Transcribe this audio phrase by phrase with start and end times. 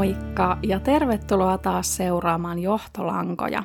[0.00, 3.62] Moikka ja tervetuloa taas seuraamaan Johtolankoja.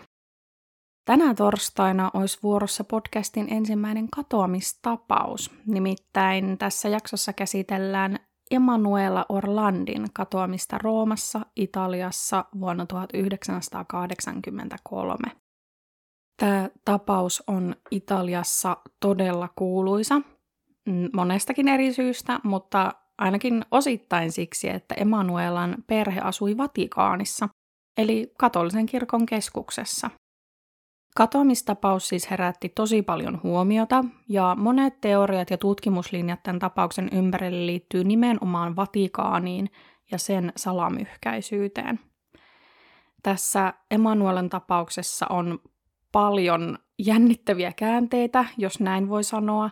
[1.06, 5.52] Tänä torstaina olisi vuorossa podcastin ensimmäinen katoamistapaus.
[5.66, 8.20] Nimittäin tässä jaksossa käsitellään
[8.52, 15.32] Emanuela Orlandin katoamista Roomassa, Italiassa vuonna 1983.
[16.40, 20.22] Tämä tapaus on Italiassa todella kuuluisa,
[21.14, 27.50] monestakin eri syystä, mutta ainakin osittain siksi, että Emanuelan perhe asui Vatikaanissa,
[27.98, 30.10] eli katolisen kirkon keskuksessa.
[31.16, 38.04] Katoamistapaus siis herätti tosi paljon huomiota, ja monet teoriat ja tutkimuslinjat tämän tapauksen ympärille liittyy
[38.04, 39.70] nimenomaan Vatikaaniin
[40.12, 42.00] ja sen salamyhkäisyyteen.
[43.24, 45.60] Tässä Emanuelan tapauksessa on
[46.12, 49.70] paljon jännittäviä käänteitä, jos näin voi sanoa,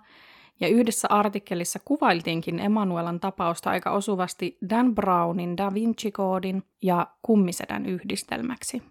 [0.59, 8.81] ja yhdessä artikkelissa kuvailtiinkin Emanuelan tapausta aika osuvasti Dan Brownin Da Vinci-koodin ja kummisedän yhdistelmäksi.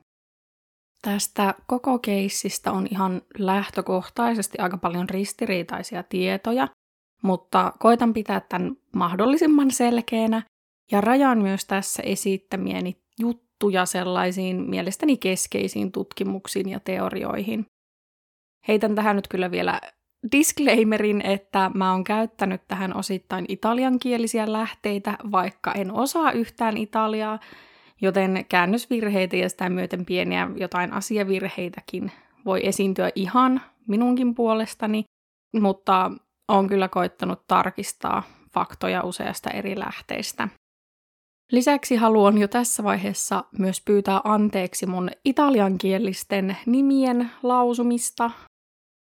[1.02, 6.68] Tästä koko keissistä on ihan lähtökohtaisesti aika paljon ristiriitaisia tietoja,
[7.22, 10.42] mutta koitan pitää tämän mahdollisimman selkeänä
[10.90, 17.66] ja rajaan myös tässä esittämieni juttuja sellaisiin mielestäni keskeisiin tutkimuksiin ja teorioihin.
[18.68, 19.80] Heitän tähän nyt kyllä vielä
[20.32, 27.38] disclaimerin, että mä oon käyttänyt tähän osittain italiankielisiä lähteitä, vaikka en osaa yhtään italiaa,
[28.00, 32.12] joten käännösvirheitä ja sitä myöten pieniä jotain asiavirheitäkin
[32.44, 35.04] voi esiintyä ihan minunkin puolestani,
[35.60, 36.10] mutta
[36.48, 38.22] on kyllä koittanut tarkistaa
[38.54, 40.48] faktoja useasta eri lähteistä.
[41.52, 48.30] Lisäksi haluan jo tässä vaiheessa myös pyytää anteeksi mun italiankielisten nimien lausumista.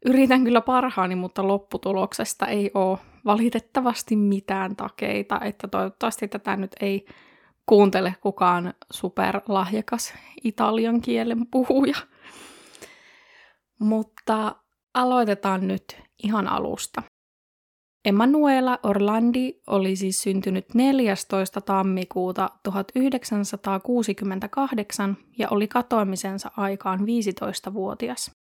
[0.05, 7.07] Yritän kyllä parhaani, mutta lopputuloksesta ei ole valitettavasti mitään takeita, että toivottavasti tätä nyt ei
[7.67, 10.15] kuuntele kukaan superlahjakas
[10.45, 11.97] italian kielen puhuja.
[13.79, 14.57] Mutta
[14.95, 17.03] aloitetaan nyt ihan alusta.
[18.05, 21.61] Emanuela Orlandi oli siis syntynyt 14.
[21.61, 28.44] tammikuuta 1968 ja oli katoamisensa aikaan 15-vuotias.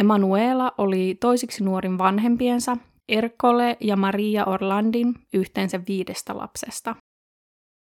[0.00, 2.76] Emanuela oli toisiksi nuorin vanhempiensa,
[3.08, 6.96] Erkole ja Maria Orlandin yhteensä viidestä lapsesta.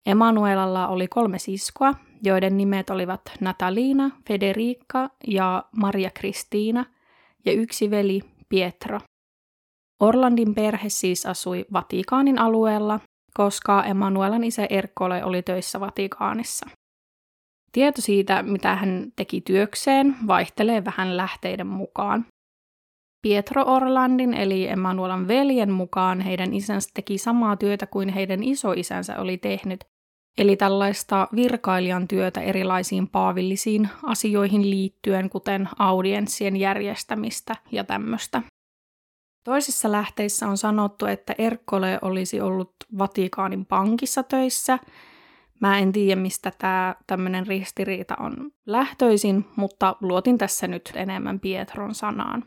[0.06, 1.94] Emanuelalla oli kolme siskoa,
[2.24, 6.86] joiden nimet olivat Natalina, Federica ja Maria Kristiina,
[7.46, 9.00] ja yksi veli Pietro.
[10.00, 13.00] Orlandin perhe siis asui Vatikaanin alueella,
[13.34, 16.66] koska Emanuelan isä Erkole oli töissä Vatikaanissa.
[17.72, 22.25] Tieto siitä, mitä hän teki työkseen, vaihtelee vähän lähteiden mukaan.
[23.22, 29.38] Pietro Orlandin eli Emanuelan veljen mukaan heidän isänsä teki samaa työtä kuin heidän isoisänsä oli
[29.38, 29.84] tehnyt,
[30.38, 38.41] eli tällaista virkailijan työtä erilaisiin paavillisiin asioihin liittyen, kuten audienssien järjestämistä ja tämmöistä.
[39.44, 44.80] Toisissa lähteissä on sanottu, että Erkkole olisi ollut Vatikaanin pankissa töissä.
[45.62, 51.96] Mä en tiedä, mistä tämä tämmöinen ristiriita on lähtöisin, mutta luotin tässä nyt enemmän Pietron
[51.96, 52.44] sanaan.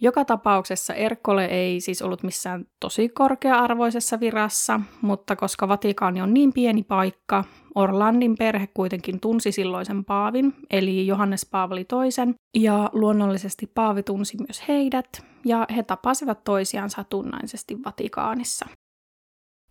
[0.00, 6.52] Joka tapauksessa Erkkole ei siis ollut missään tosi korkea-arvoisessa virassa, mutta koska Vatikaani on niin
[6.52, 14.02] pieni paikka, Orlandin perhe kuitenkin tunsi silloisen paavin, eli Johannes Paavali toisen, ja luonnollisesti paavi
[14.02, 18.66] tunsi myös heidät, ja he tapasivat toisiaan satunnaisesti Vatikaanissa.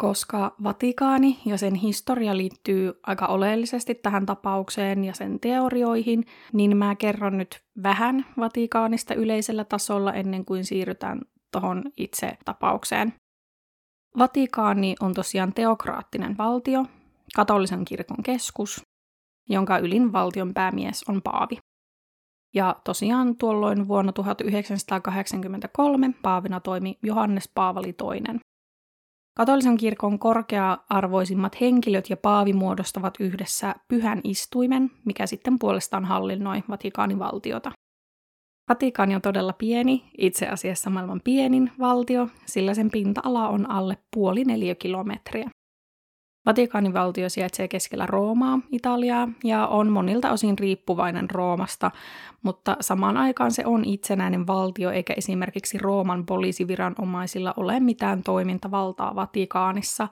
[0.02, 6.96] Koska Vatikaani ja sen historia liittyy aika oleellisesti tähän tapaukseen ja sen teorioihin, niin mä
[6.96, 11.22] kerron nyt vähän Vatikaanista yleisellä tasolla ennen kuin siirrytään
[11.52, 13.14] tuohon itse tapaukseen.
[14.18, 16.86] Vatikaani on tosiaan teokraattinen valtio,
[17.36, 18.82] katolisen kirkon keskus,
[19.50, 21.58] jonka ylin valtion päämies on paavi.
[22.54, 28.40] Ja tosiaan tuolloin vuonna 1983 paavina toimi Johannes Paavali II.
[29.38, 37.20] Katolisen kirkon korkea-arvoisimmat henkilöt ja paavi muodostavat yhdessä pyhän istuimen, mikä sitten puolestaan hallinnoi Vatikaanin
[37.20, 37.72] valtiota.
[38.70, 44.44] Vatikaani on todella pieni, itse asiassa maailman pienin valtio, sillä sen pinta-ala on alle puoli
[44.44, 45.50] neliökilometriä.
[46.48, 51.92] Vatikaanin valtio sijaitsee keskellä Roomaa, Italiaa, ja on monilta osin riippuvainen Roomasta,
[52.42, 60.08] mutta samaan aikaan se on itsenäinen valtio, eikä esimerkiksi Rooman poliisiviranomaisilla ole mitään toimintavaltaa Vatikaanissa,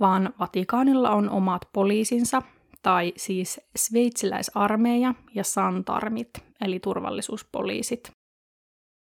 [0.00, 2.42] vaan Vatikaanilla on omat poliisinsa,
[2.82, 6.30] tai siis sveitsiläisarmeija ja santarmit,
[6.60, 8.10] eli turvallisuuspoliisit.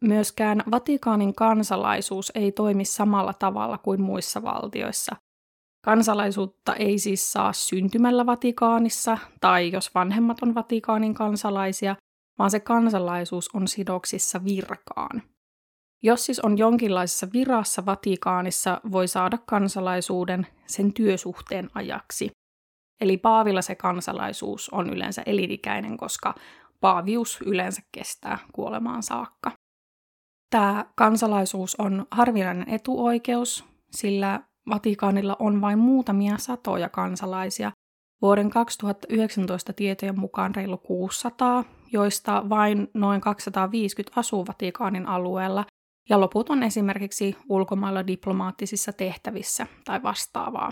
[0.04, 5.16] Myöskään Vatikaanin kansalaisuus ei toimi samalla tavalla kuin muissa valtioissa–
[5.86, 11.96] Kansalaisuutta ei siis saa syntymällä Vatikaanissa tai jos vanhemmat on Vatikaanin kansalaisia,
[12.40, 15.24] vaan se kansalaisuus on sidoksissa virkaan.
[16.04, 22.32] Jos siis on jonkinlaisessa virassa Vatikaanissa, voi saada kansalaisuuden sen työsuhteen ajaksi.
[23.02, 26.36] Eli paavilla se kansalaisuus on yleensä elinikäinen, koska
[26.82, 29.52] paavius yleensä kestää kuolemaan saakka.
[30.50, 34.40] Tämä kansalaisuus on harvinainen etuoikeus, sillä
[34.70, 37.72] Vatikaanilla on vain muutamia satoja kansalaisia,
[38.22, 45.66] vuoden 2019 tietojen mukaan reilu 600, joista vain noin 250 asuu Vatikaanin alueella,
[46.10, 50.72] ja loput on esimerkiksi ulkomailla diplomaattisissa tehtävissä tai vastaavaa.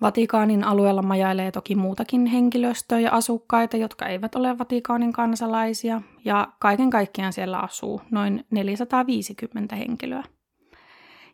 [0.00, 6.90] Vatikaanin alueella majailee toki muutakin henkilöstöä ja asukkaita, jotka eivät ole Vatikaanin kansalaisia, ja kaiken
[6.90, 10.24] kaikkiaan siellä asuu noin 450 henkilöä.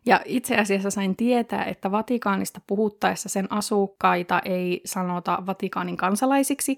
[0.05, 6.77] Ja itse asiassa sain tietää, että Vatikaanista puhuttaessa sen asukkaita ei sanota Vatikaanin kansalaisiksi,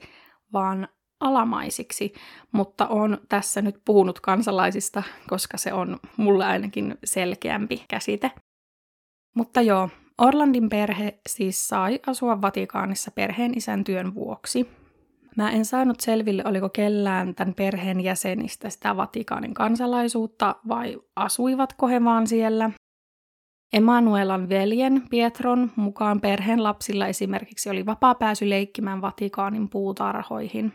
[0.53, 0.87] vaan
[1.19, 2.13] alamaisiksi,
[2.51, 8.31] mutta on tässä nyt puhunut kansalaisista, koska se on mulle ainakin selkeämpi käsite.
[9.35, 9.89] Mutta joo,
[10.21, 14.69] Orlandin perhe siis sai asua Vatikaanissa perheen isän työn vuoksi.
[15.37, 22.03] Mä en saanut selville, oliko kellään tämän perheen jäsenistä sitä Vatikaanin kansalaisuutta vai asuivatko he
[22.03, 22.71] vaan siellä.
[23.73, 30.73] Emanuelan veljen Pietron mukaan perheen lapsilla esimerkiksi oli vapaa pääsy leikkimään Vatikaanin puutarhoihin.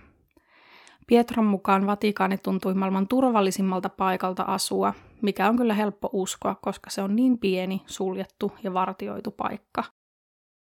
[1.06, 7.02] Pietron mukaan Vatikaani tuntui maailman turvallisimmalta paikalta asua, mikä on kyllä helppo uskoa, koska se
[7.02, 9.84] on niin pieni, suljettu ja vartioitu paikka.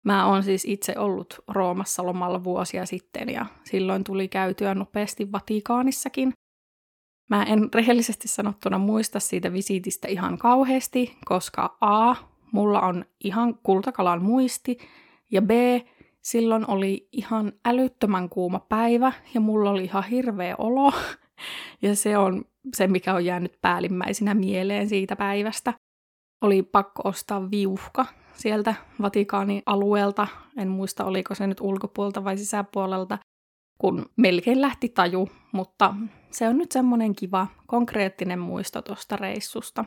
[0.05, 6.33] Mä oon siis itse ollut Roomassa lomalla vuosia sitten ja silloin tuli käytyä nopeasti Vatikaanissakin.
[7.29, 12.15] Mä en rehellisesti sanottuna muista siitä visiitistä ihan kauheasti, koska A,
[12.53, 14.79] mulla on ihan kultakalan muisti,
[15.31, 15.51] ja B,
[16.23, 20.93] silloin oli ihan älyttömän kuuma päivä ja mulla oli ihan hirveä olo.
[21.83, 22.45] Ja se on
[22.75, 25.75] se, mikä on jäänyt päällimmäisenä mieleen siitä päivästä.
[26.41, 30.27] Oli pakko ostaa viuhka sieltä Vatikaanin alueelta.
[30.57, 33.19] En muista, oliko se nyt ulkopuolelta vai sisäpuolelta,
[33.79, 35.95] kun melkein lähti taju, mutta
[36.37, 39.85] se on nyt semmoinen kiva, konkreettinen muisto tuosta reissusta.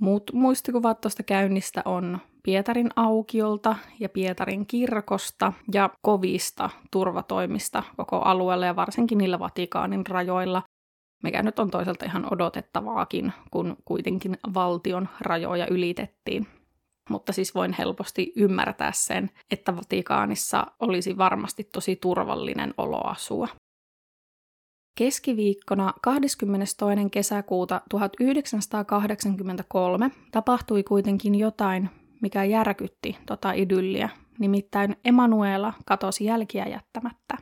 [0.00, 8.66] Muut muistikuvat tuosta käynnistä on Pietarin aukiolta ja Pietarin kirkosta ja kovista turvatoimista koko alueella
[8.66, 10.62] ja varsinkin niillä Vatikaanin rajoilla,
[11.22, 16.46] mikä nyt on toisaalta ihan odotettavaakin, kun kuitenkin valtion rajoja ylitettiin.
[17.10, 23.48] Mutta siis voin helposti ymmärtää sen, että Vatikaanissa olisi varmasti tosi turvallinen olo asua.
[24.98, 26.76] Keskiviikkona 22.
[27.10, 31.90] kesäkuuta 1983 tapahtui kuitenkin jotain,
[32.22, 34.08] mikä järkytti tota idylliä,
[34.38, 37.38] nimittäin Emanuela katosi jälkiä jättämättä.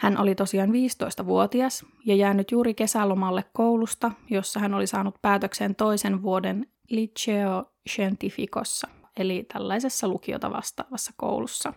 [0.00, 6.22] Hän oli tosiaan 15-vuotias ja jäänyt juuri kesälomalle koulusta, jossa hän oli saanut päätöksen toisen
[6.22, 11.72] vuoden Liceo Scientificossa, eli tällaisessa lukiota vastaavassa koulussa.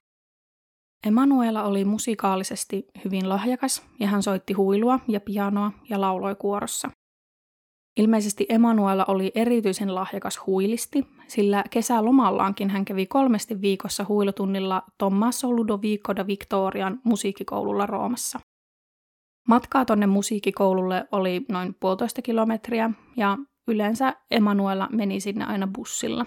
[1.05, 6.89] Emanuela oli musikaalisesti hyvin lahjakas ja hän soitti huilua ja pianoa ja lauloi kuorossa.
[7.97, 16.15] Ilmeisesti Emanuela oli erityisen lahjakas huilisti, sillä kesälomallaankin hän kävi kolmesti viikossa huilutunnilla Tommaso Ludovico
[16.15, 18.39] da Victorian musiikkikoululla Roomassa.
[19.47, 23.37] Matkaa tonne musiikkikoululle oli noin puolitoista kilometriä ja
[23.67, 26.25] yleensä Emanuela meni sinne aina bussilla.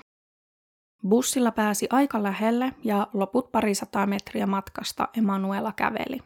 [1.09, 6.19] Bussilla pääsi aika lähelle ja loput parisataa metriä matkasta Emanuela käveli.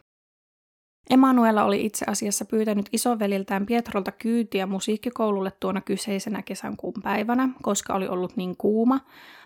[1.09, 8.07] Emanuela oli itse asiassa pyytänyt isoveliltään Pietrolta kyytiä musiikkikoululle tuona kyseisenä kesänkuun päivänä, koska oli
[8.07, 8.99] ollut niin kuuma,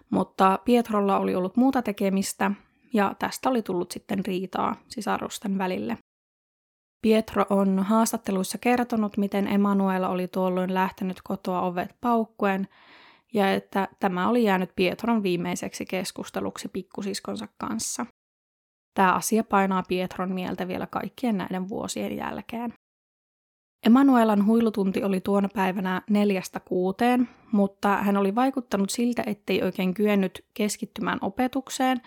[0.09, 2.51] mutta Pietrolla oli ollut muuta tekemistä
[2.93, 5.97] ja tästä oli tullut sitten riitaa sisarusten välille.
[7.01, 12.67] Pietro on haastatteluissa kertonut, miten Emanuela oli tuolloin lähtenyt kotoa ovet paukkuen
[13.33, 18.05] ja että tämä oli jäänyt Pietron viimeiseksi keskusteluksi pikkusiskonsa kanssa.
[18.93, 22.73] Tämä asia painaa Pietron mieltä vielä kaikkien näiden vuosien jälkeen.
[23.85, 30.45] Emanuelan huilutunti oli tuona päivänä neljästä kuuteen, mutta hän oli vaikuttanut siltä, ettei oikein kyennyt
[30.53, 32.01] keskittymään opetukseen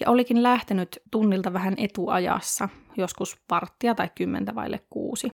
[0.00, 5.28] ja olikin lähtenyt tunnilta vähän etuajassa, joskus varttia tai kymmentä vaille kuusi.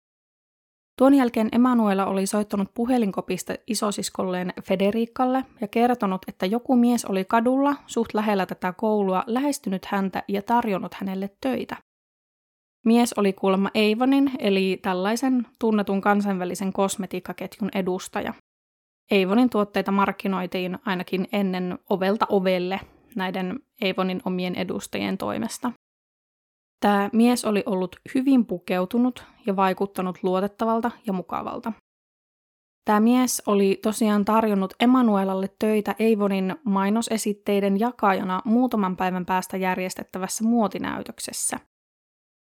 [0.97, 7.75] Tuon jälkeen Emanuela oli soittanut puhelinkopista isosiskolleen Federikalle ja kertonut, että joku mies oli kadulla
[7.87, 11.77] suht lähellä tätä koulua lähestynyt häntä ja tarjonnut hänelle töitä.
[12.85, 18.33] Mies oli kuulemma Eivonin, eli tällaisen tunnetun kansainvälisen kosmetiikkaketjun edustaja.
[19.11, 22.79] Eivonin tuotteita markkinoitiin ainakin ennen ovelta ovelle
[23.15, 25.71] näiden Eivonin omien edustajien toimesta.
[26.79, 31.74] Tämä mies oli ollut hyvin pukeutunut ja vaikuttanut luotettavalta ja mukavalta.
[32.86, 41.60] Tämä mies oli tosiaan tarjonnut Emanuelalle töitä Eivonin mainosesitteiden jakajana muutaman päivän päästä järjestettävässä muotinäytöksessä.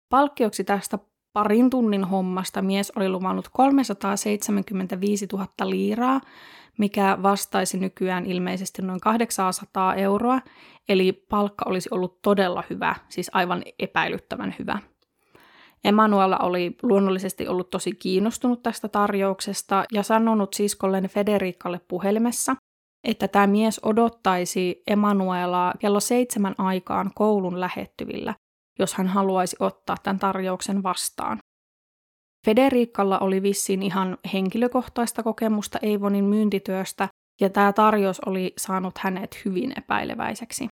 [0.08, 0.98] Palkkioksi tästä
[1.32, 6.20] parin tunnin hommasta mies oli luvannut 375 000 liiraa,
[6.78, 10.40] mikä vastaisi nykyään ilmeisesti noin 800 euroa,
[10.88, 14.78] eli palkka olisi ollut todella hyvä, siis aivan epäilyttävän hyvä.
[15.84, 22.56] Emanuela oli luonnollisesti ollut tosi kiinnostunut tästä tarjouksesta ja sanonut siskolleen Federikalle puhelimessa,
[23.04, 28.34] että tämä mies odottaisi Emanuelaa kello seitsemän aikaan koulun lähettyvillä,
[28.78, 31.38] jos hän haluaisi ottaa tämän tarjouksen vastaan.
[32.46, 37.08] Federikalla oli vissiin ihan henkilökohtaista kokemusta Eivonin myyntityöstä,
[37.40, 40.68] ja tämä tarjous oli saanut hänet hyvin epäileväiseksi.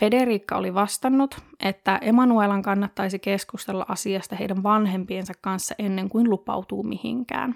[0.00, 7.54] Federica oli vastannut, että Emanuelan kannattaisi keskustella asiasta heidän vanhempiensa kanssa ennen kuin lupautuu mihinkään.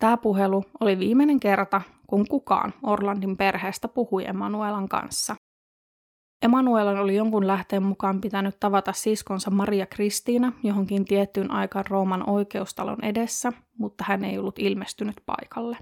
[0.00, 5.34] Tämä puhelu oli viimeinen kerta, kun kukaan Orlandin perheestä puhui Emanuelan kanssa.
[6.42, 13.04] Emanuelan oli jonkun lähteen mukaan pitänyt tavata siskonsa Maria Kristiina johonkin tiettyyn aikaan Rooman oikeustalon
[13.04, 15.78] edessä, mutta hän ei ollut ilmestynyt paikalle.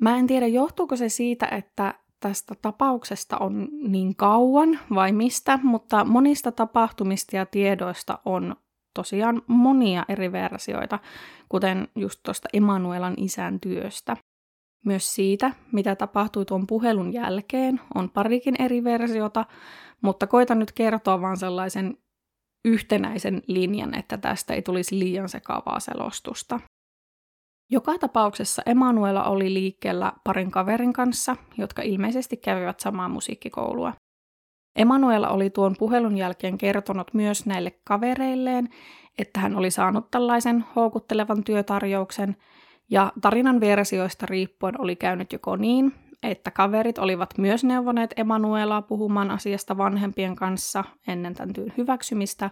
[0.00, 6.04] Mä en tiedä, johtuuko se siitä, että tästä tapauksesta on niin kauan vai mistä, mutta
[6.04, 8.56] monista tapahtumista ja tiedoista on
[8.94, 10.98] tosiaan monia eri versioita,
[11.48, 14.16] kuten just tuosta Emanuelan isän työstä.
[14.84, 19.44] Myös siitä, mitä tapahtui tuon puhelun jälkeen, on parikin eri versiota,
[20.00, 21.96] mutta koitan nyt kertoa vain sellaisen
[22.64, 26.60] yhtenäisen linjan, että tästä ei tulisi liian sekavaa selostusta.
[27.70, 33.92] Joka tapauksessa Emanuela oli liikkeellä parin kaverin kanssa, jotka ilmeisesti kävivät samaa musiikkikoulua.
[34.76, 38.68] Emanuela oli tuon puhelun jälkeen kertonut myös näille kavereilleen,
[39.18, 42.36] että hän oli saanut tällaisen houkuttelevan työtarjouksen,
[42.90, 49.30] ja tarinan versioista riippuen oli käynyt joko niin, että kaverit olivat myös neuvoneet Emanuelaa puhumaan
[49.30, 52.50] asiasta vanhempien kanssa ennen tämän työn hyväksymistä,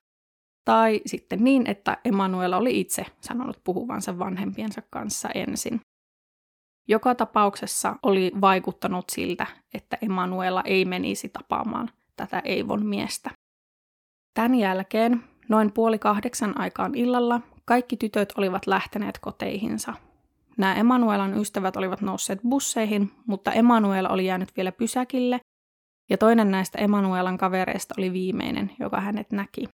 [0.64, 5.80] tai sitten niin, että Emanuela oli itse sanonut puhuvansa vanhempiensa kanssa ensin.
[6.88, 13.30] Joka tapauksessa oli vaikuttanut siltä, että Emanuela ei menisi tapaamaan tätä Eivon miestä.
[14.34, 19.94] Tämän jälkeen, noin puoli kahdeksan aikaan illalla, kaikki tytöt olivat lähteneet koteihinsa.
[20.58, 25.40] Nämä Emanuelan ystävät olivat nousseet busseihin, mutta Emanuela oli jäänyt vielä pysäkille,
[26.10, 29.68] ja toinen näistä Emanuelan kavereista oli viimeinen, joka hänet näki.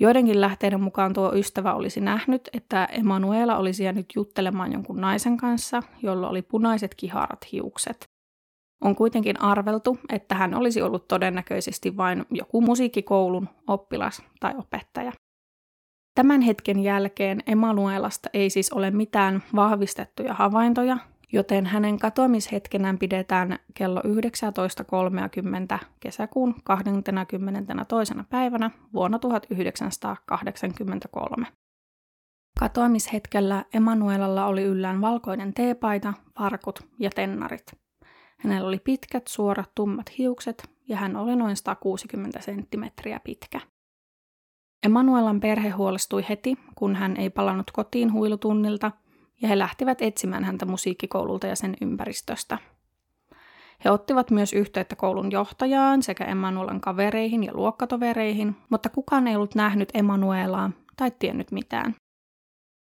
[0.00, 5.82] Joidenkin lähteiden mukaan tuo ystävä olisi nähnyt, että Emanuela olisi jäänyt juttelemaan jonkun naisen kanssa,
[6.02, 8.04] jolla oli punaiset kiharat hiukset.
[8.80, 15.12] On kuitenkin arveltu, että hän olisi ollut todennäköisesti vain joku musiikkikoulun oppilas tai opettaja.
[16.14, 20.96] Tämän hetken jälkeen Emanuelasta ei siis ole mitään vahvistettuja havaintoja,
[21.32, 28.14] joten hänen katoamishetkenään pidetään kello 19.30 kesäkuun 22.
[28.30, 31.46] päivänä vuonna 1983.
[32.60, 37.66] Katoamishetkellä Emanuelalla oli yllään valkoinen teepaita, farkut ja tennarit.
[38.38, 43.60] Hänellä oli pitkät, suorat, tummat hiukset ja hän oli noin 160 senttimetriä pitkä.
[44.84, 48.90] Emanuelan perhe huolestui heti, kun hän ei palannut kotiin huilutunnilta–
[49.42, 52.58] ja he lähtivät etsimään häntä musiikkikoululta ja sen ympäristöstä.
[53.84, 59.54] He ottivat myös yhteyttä koulun johtajaan sekä Emanuelan kavereihin ja luokkatovereihin, mutta kukaan ei ollut
[59.54, 61.94] nähnyt Emanuelaa tai tiennyt mitään.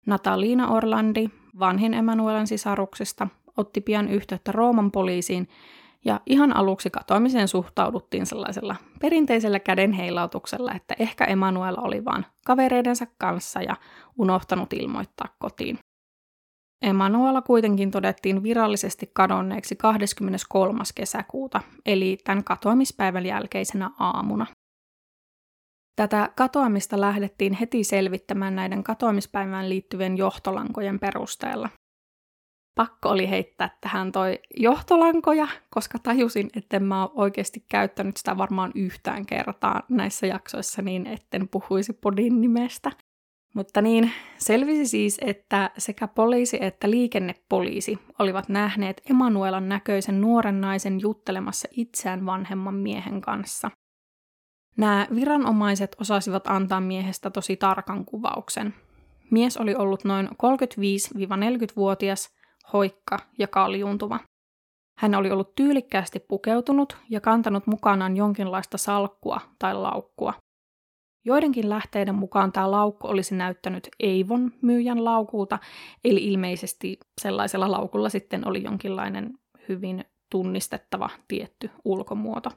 [0.06, 1.30] Natalina Orlandi,
[1.60, 5.48] vanhin Emanuelan sisaruksista, otti pian yhteyttä Rooman poliisiin
[6.06, 13.62] ja ihan aluksi katoamiseen suhtauduttiin sellaisella perinteisellä kädenheilautuksella, että ehkä Emanuela oli vain kavereidensa kanssa
[13.62, 13.76] ja
[14.18, 15.80] unohtanut ilmoittaa kotiin.
[16.82, 20.84] Emanuela kuitenkin todettiin virallisesti kadonneeksi 23.
[20.96, 24.46] kesäkuuta, eli tämän katoamispäivän jälkeisenä aamuna.
[25.96, 31.70] Tätä katoamista lähdettiin heti selvittämään näiden katoamispäivään liittyvien johtolankojen perusteella.
[32.82, 38.72] Pakko oli heittää tähän toi johtolankoja, koska tajusin, että mä ole oikeasti käyttänyt sitä varmaan
[38.76, 42.92] yhtään kertaa näissä jaksoissa niin, etten puhuisi podin nimestä.
[43.56, 51.02] Mutta niin, selvisi siis, että sekä poliisi että liikennepoliisi olivat nähneet Emanuelan näköisen nuoren naisen
[51.02, 53.72] juttelemassa itseään vanhemman miehen kanssa.
[54.78, 58.74] Nämä viranomaiset osasivat antaa miehestä tosi tarkan kuvauksen.
[59.32, 62.41] Mies oli ollut noin 35-40-vuotias,
[62.74, 64.20] hoikka ja kaljuuntuva.
[64.98, 70.34] Hän oli ollut tyylikkäästi pukeutunut ja kantanut mukanaan jonkinlaista salkkua tai laukkua.
[71.26, 75.60] Joidenkin lähteiden mukaan tämä laukku olisi näyttänyt Eivon myyjän laukulta,
[76.04, 79.34] eli ilmeisesti sellaisella laukulla sitten oli jonkinlainen
[79.70, 82.50] hyvin tunnistettava tietty ulkomuoto.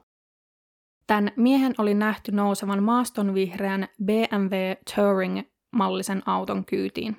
[1.07, 4.55] Tämän miehen oli nähty nousevan maastonvihreän BMW
[4.95, 7.17] Touring-mallisen auton kyytiin.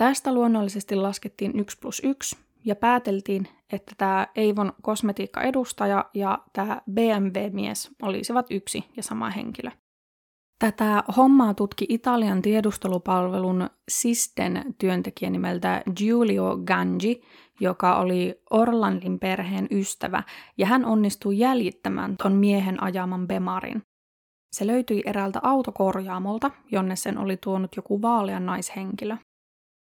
[0.00, 7.90] Tästä luonnollisesti laskettiin 1 plus 1 ja pääteltiin, että tämä Eivon kosmetiikka-edustaja ja tämä BMW-mies
[8.02, 9.70] olisivat yksi ja sama henkilö.
[10.58, 17.20] Tätä hommaa tutki Italian tiedustelupalvelun Sisten työntekijä nimeltä Giulio Gangi,
[17.60, 20.22] joka oli Orlandin perheen ystävä,
[20.58, 23.82] ja hän onnistui jäljittämään ton miehen ajaman Bemarin.
[24.52, 29.16] Se löytyi eräältä autokorjaamolta, jonne sen oli tuonut joku vaalean naishenkilö.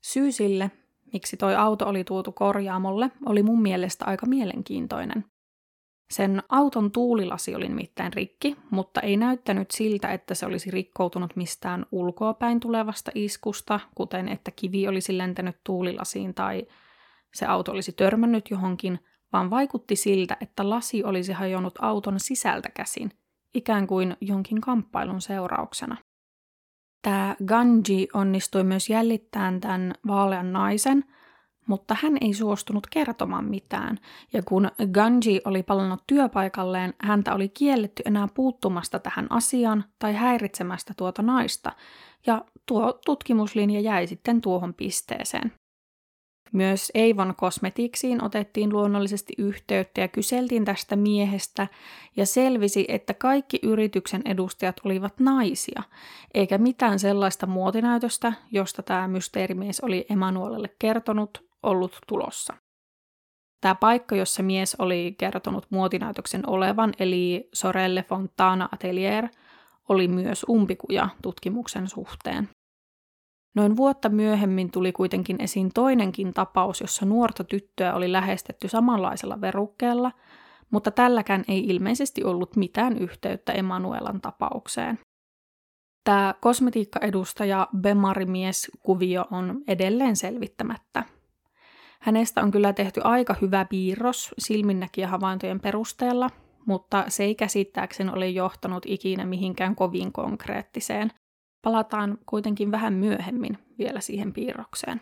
[0.04, 0.72] Syy sille,
[1.14, 5.26] miksi toi auto oli tuotu korjaamolle, oli mun mielestä aika mielenkiintoinen.
[6.12, 11.86] Sen auton tuulilasi oli nimittäin rikki, mutta ei näyttänyt siltä, että se olisi rikkoutunut mistään
[11.92, 16.68] ulkoapäin tulevasta iskusta, kuten että kivi olisi lentänyt tuulilasiin tai
[17.34, 19.00] se auto olisi törmännyt johonkin,
[19.34, 23.12] vaan vaikutti siltä, että lasi olisi hajonnut auton sisältä käsin,
[23.54, 25.98] ikään kuin jonkin kamppailun seurauksena.
[27.04, 31.04] Tämä Ganji onnistui myös jäljittämään tämän vaalean naisen,
[31.68, 34.00] mutta hän ei suostunut kertomaan mitään,
[34.34, 40.94] ja kun Ganji oli palannut työpaikalleen, häntä oli kielletty enää puuttumasta tähän asiaan tai häiritsemästä
[40.98, 41.72] tuota naista,
[42.28, 45.52] ja tuo tutkimuslinja jäi sitten tuohon pisteeseen.
[46.54, 51.68] Myös Eivon kosmetiiksiin otettiin luonnollisesti yhteyttä ja kyseltiin tästä miehestä
[52.16, 55.84] ja selvisi, että kaikki yrityksen edustajat olivat naisia,
[56.34, 62.54] eikä mitään sellaista muotinäytöstä, josta tämä mysteerimies oli Emanuelelle kertonut, ollut tulossa.
[63.62, 69.28] Tämä paikka, jossa mies oli kertonut muotinäytöksen olevan, eli Sorelle Fontana Atelier,
[69.90, 72.50] oli myös umpikuja tutkimuksen suhteen.
[73.56, 80.12] Noin vuotta myöhemmin tuli kuitenkin esiin toinenkin tapaus, jossa nuorta tyttöä oli lähestetty samanlaisella verukkeella,
[80.72, 85.00] mutta tälläkään ei ilmeisesti ollut mitään yhteyttä Emanuelan tapaukseen.
[86.04, 91.04] Tämä kosmetiikkaedustaja Bemarimies kuvio on edelleen selvittämättä.
[92.00, 94.36] Hänestä on kyllä tehty aika hyvä piirros
[95.08, 96.30] havaintojen perusteella,
[96.66, 101.12] mutta se ei käsittääkseni ole johtanut ikinä mihinkään kovin konkreettiseen.
[101.64, 105.02] Palataan kuitenkin vähän myöhemmin vielä siihen piirrokseen.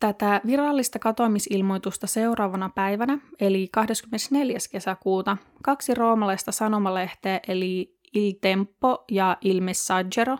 [0.00, 4.58] Tätä virallista katoamisilmoitusta seuraavana päivänä, eli 24.
[4.72, 10.38] kesäkuuta, kaksi roomalaista sanomalehteä eli Il Tempo ja Il Messaggero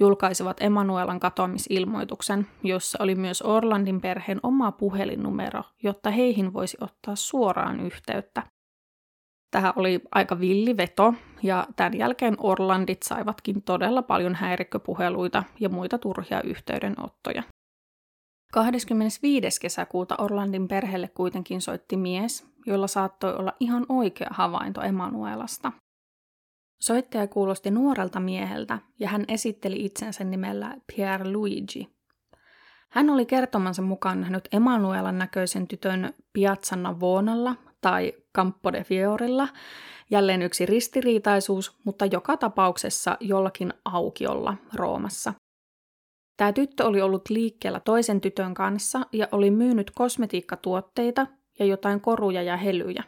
[0.00, 7.80] julkaisivat Emanuelan katoamisilmoituksen, jossa oli myös Orlandin perheen oma puhelinnumero, jotta heihin voisi ottaa suoraan
[7.80, 8.42] yhteyttä.
[9.50, 15.98] Tähän oli aika villi veto, ja tämän jälkeen Orlandit saivatkin todella paljon häirikköpuheluita ja muita
[15.98, 17.42] turhia yhteydenottoja.
[18.52, 19.60] 25.
[19.60, 25.72] kesäkuuta Orlandin perheelle kuitenkin soitti mies, jolla saattoi olla ihan oikea havainto Emanuelasta.
[26.80, 31.96] Soittaja kuulosti nuorelta mieheltä ja hän esitteli itsensä nimellä Pierre Luigi.
[32.90, 39.48] Hän oli kertomansa mukaan nähnyt Emanuelan näköisen tytön Piazza Navonalla tai Campo de Fiorilla,
[40.10, 45.34] jälleen yksi ristiriitaisuus, mutta joka tapauksessa jollakin aukiolla Roomassa.
[46.36, 51.26] Tämä tyttö oli ollut liikkeellä toisen tytön kanssa ja oli myynyt kosmetiikkatuotteita
[51.58, 53.04] ja jotain koruja ja helyjä.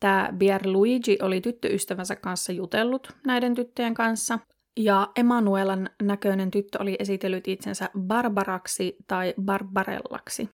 [0.00, 0.30] Tämä
[0.64, 4.38] Luigi oli tyttöystävänsä kanssa jutellut näiden tyttöjen kanssa,
[4.78, 10.48] ja Emanuelan näköinen tyttö oli esitellyt itsensä Barbaraksi tai Barbarellaksi.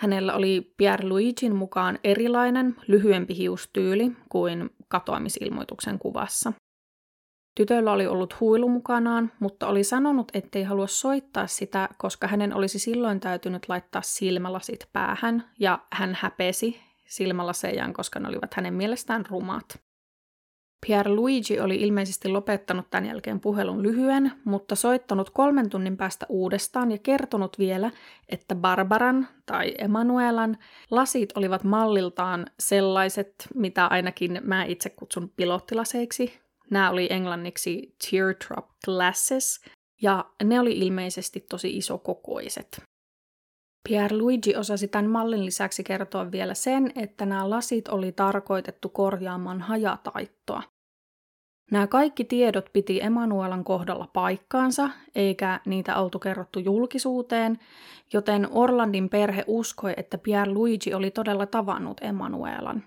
[0.00, 6.52] Hänellä oli Luigin mukaan erilainen, lyhyempi hiustyyli kuin katoamisilmoituksen kuvassa.
[7.56, 12.78] Tytöllä oli ollut huilu mukanaan, mutta oli sanonut, ettei halua soittaa sitä, koska hänen olisi
[12.78, 19.87] silloin täytynyt laittaa silmälasit päähän, ja hän häpesi silmälasejaan, koska ne olivat hänen mielestään rumat.
[20.86, 26.90] Pierre Luigi oli ilmeisesti lopettanut tämän jälkeen puhelun lyhyen, mutta soittanut kolmen tunnin päästä uudestaan
[26.90, 27.90] ja kertonut vielä,
[28.28, 30.58] että Barbaran tai Emanuelan
[30.90, 36.38] lasit olivat malliltaan sellaiset, mitä ainakin mä itse kutsun pilottilaseiksi.
[36.70, 39.60] Nämä oli englanniksi teardrop glasses,
[40.02, 42.82] ja ne oli ilmeisesti tosi isokokoiset.
[44.10, 50.62] Luigi osasi tämän mallin lisäksi kertoa vielä sen, että nämä lasit oli tarkoitettu korjaamaan hajataittoa.
[51.70, 57.58] Nämä kaikki tiedot piti Emanuelan kohdalla paikkaansa, eikä niitä oltu kerrottu julkisuuteen,
[58.12, 62.82] joten Orlandin perhe uskoi, että Pierluigi oli todella tavannut Emanuelan.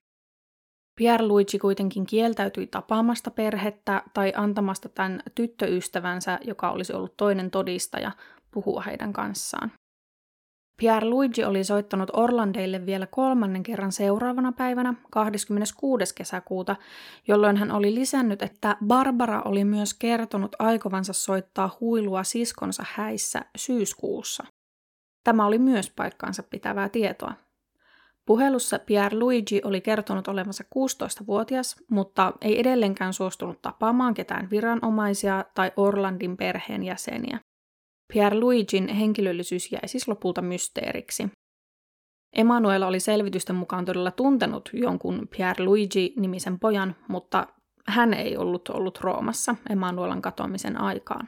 [0.95, 8.11] Pierluigi kuitenkin kieltäytyi tapaamasta perhettä tai antamasta tämän tyttöystävänsä, joka olisi ollut toinen todistaja,
[8.51, 9.71] puhua heidän kanssaan.
[10.81, 16.15] Pierluigi oli soittanut Orlandeille vielä kolmannen kerran seuraavana päivänä, 26.
[16.15, 16.75] kesäkuuta,
[17.27, 24.43] jolloin hän oli lisännyt, että Barbara oli myös kertonut aikovansa soittaa huilua siskonsa häissä syyskuussa.
[25.23, 27.33] Tämä oli myös paikkaansa pitävää tietoa.
[28.25, 36.37] Puhelussa Pierluigi oli kertonut olevansa 16-vuotias, mutta ei edelleenkään suostunut tapaamaan ketään viranomaisia tai Orlandin
[36.37, 37.39] perheen jäseniä.
[38.13, 41.27] Pierluigin henkilöllisyys jäi siis lopulta mysteeriksi.
[42.35, 47.47] Emanuela oli selvitysten mukaan todella tuntenut jonkun Pierluigi-nimisen pojan, mutta
[47.87, 51.27] hän ei ollut ollut Roomassa Emanuelan katoamisen aikaan.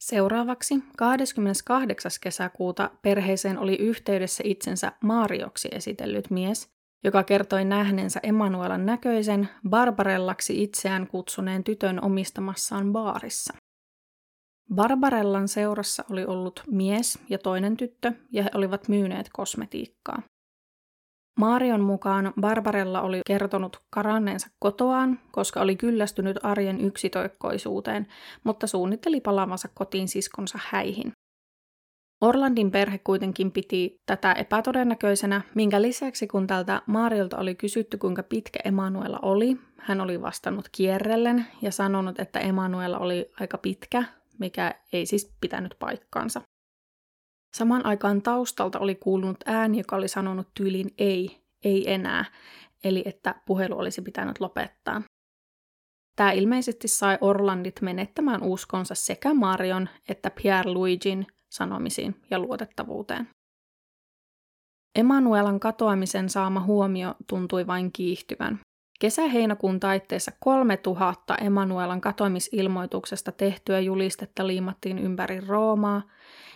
[0.00, 2.10] Seuraavaksi 28.
[2.20, 6.68] kesäkuuta perheeseen oli yhteydessä itsensä Marioksi esitellyt mies,
[7.04, 13.63] joka kertoi nähneensä Emanuelan näköisen Barbarellaksi itseään kutsuneen tytön omistamassaan baarissa.
[14.74, 20.22] Barbarellan seurassa oli ollut mies ja toinen tyttö, ja he olivat myyneet kosmetiikkaa.
[21.38, 28.06] Marion mukaan Barbarella oli kertonut karanneensa kotoaan, koska oli kyllästynyt arjen yksitoikkoisuuteen,
[28.44, 31.12] mutta suunnitteli palaavansa kotiin siskonsa häihin.
[32.20, 38.58] Orlandin perhe kuitenkin piti tätä epätodennäköisenä, minkä lisäksi kun tältä Mariolta oli kysytty kuinka pitkä
[38.64, 44.04] Emanuela oli, hän oli vastannut kierrellen ja sanonut, että Emanuela oli aika pitkä,
[44.38, 46.40] mikä ei siis pitänyt paikkaansa.
[47.56, 52.24] Saman aikaan taustalta oli kuulunut ääni, joka oli sanonut tyylin ei, ei enää,
[52.84, 55.02] eli että puhelu olisi pitänyt lopettaa.
[56.16, 63.28] Tämä ilmeisesti sai Orlandit menettämään uskonsa sekä Marion että Pierre Luigin sanomisiin ja luotettavuuteen.
[64.98, 68.60] Emanuelan katoamisen saama huomio tuntui vain kiihtyvän.
[69.00, 76.02] Kesä-heinäkuun taitteessa 3000 Emanuelan katoamisilmoituksesta tehtyä julistetta liimattiin ympäri Roomaa,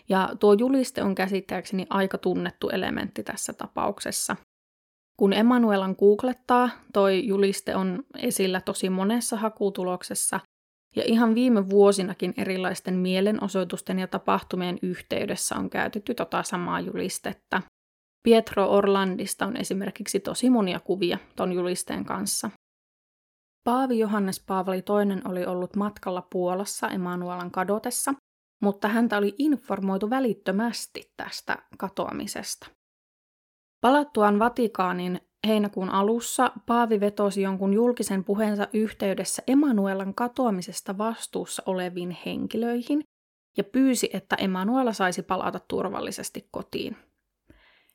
[0.09, 4.37] ja tuo juliste on käsittääkseni aika tunnettu elementti tässä tapauksessa.
[5.17, 10.41] Kun Emanuelan googlettaa, toi juliste on esillä tosi monessa hakutuloksessa,
[10.97, 17.63] ja ihan viime vuosinakin erilaisten mielenosoitusten ja tapahtumien yhteydessä on käytetty tota samaa julistetta.
[18.29, 22.51] Pietro Orlandista on esimerkiksi tosi monia kuvia ton julisteen kanssa.
[23.65, 28.15] Paavi Johannes Paavali II oli ollut matkalla Puolassa Emanuelan kadotessa,
[28.63, 32.67] mutta häntä oli informoitu välittömästi tästä katoamisesta.
[33.81, 43.03] Palattuaan Vatikaanin heinäkuun alussa Paavi vetosi jonkun julkisen puheensa yhteydessä Emanuelan katoamisesta vastuussa oleviin henkilöihin
[43.57, 47.08] ja pyysi, että Emanuela saisi palata turvallisesti kotiin.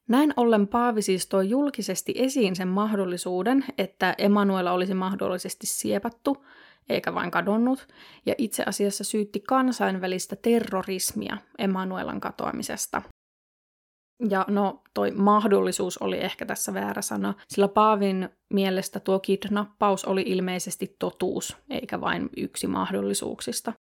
[0.10, 6.46] Näin ollen Paavi siis toi julkisesti esiin sen mahdollisuuden, että Emanuela olisi mahdollisesti siepattu,
[6.90, 7.88] eikä vain kadonnut,
[8.26, 13.02] ja itse asiassa syytti kansainvälistä terrorismia Emanuelan katoamisesta.
[14.30, 20.24] Ja no, toi mahdollisuus oli ehkä tässä väärä sana, sillä Paavin mielestä tuo kidnappaus oli
[20.26, 23.74] ilmeisesti totuus, eikä vain yksi mahdollisuuksista.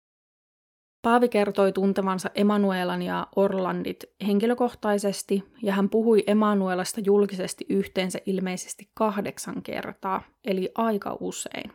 [1.04, 9.62] Paavi kertoi tuntevansa Emanuelan ja Orlandit henkilökohtaisesti, ja hän puhui Emanuelasta julkisesti yhteensä ilmeisesti kahdeksan
[9.62, 11.72] kertaa, eli aika usein.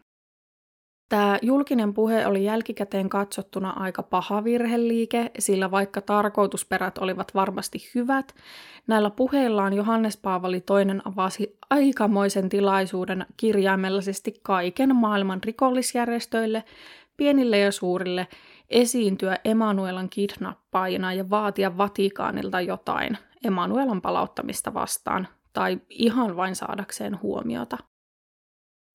[1.09, 8.35] Tämä julkinen puhe oli jälkikäteen katsottuna aika paha virheliike, sillä vaikka tarkoitusperät olivat varmasti hyvät,
[8.87, 16.65] näillä puheillaan Johannes Paavali II avasi aikamoisen tilaisuuden kirjaimellisesti kaiken maailman rikollisjärjestöille,
[17.17, 18.27] pienille ja suurille,
[18.71, 27.79] esiintyä Emanuelan kidnappaajina ja vaatia Vatikaanilta jotain Emanuelan palauttamista vastaan, tai ihan vain saadakseen huomiota.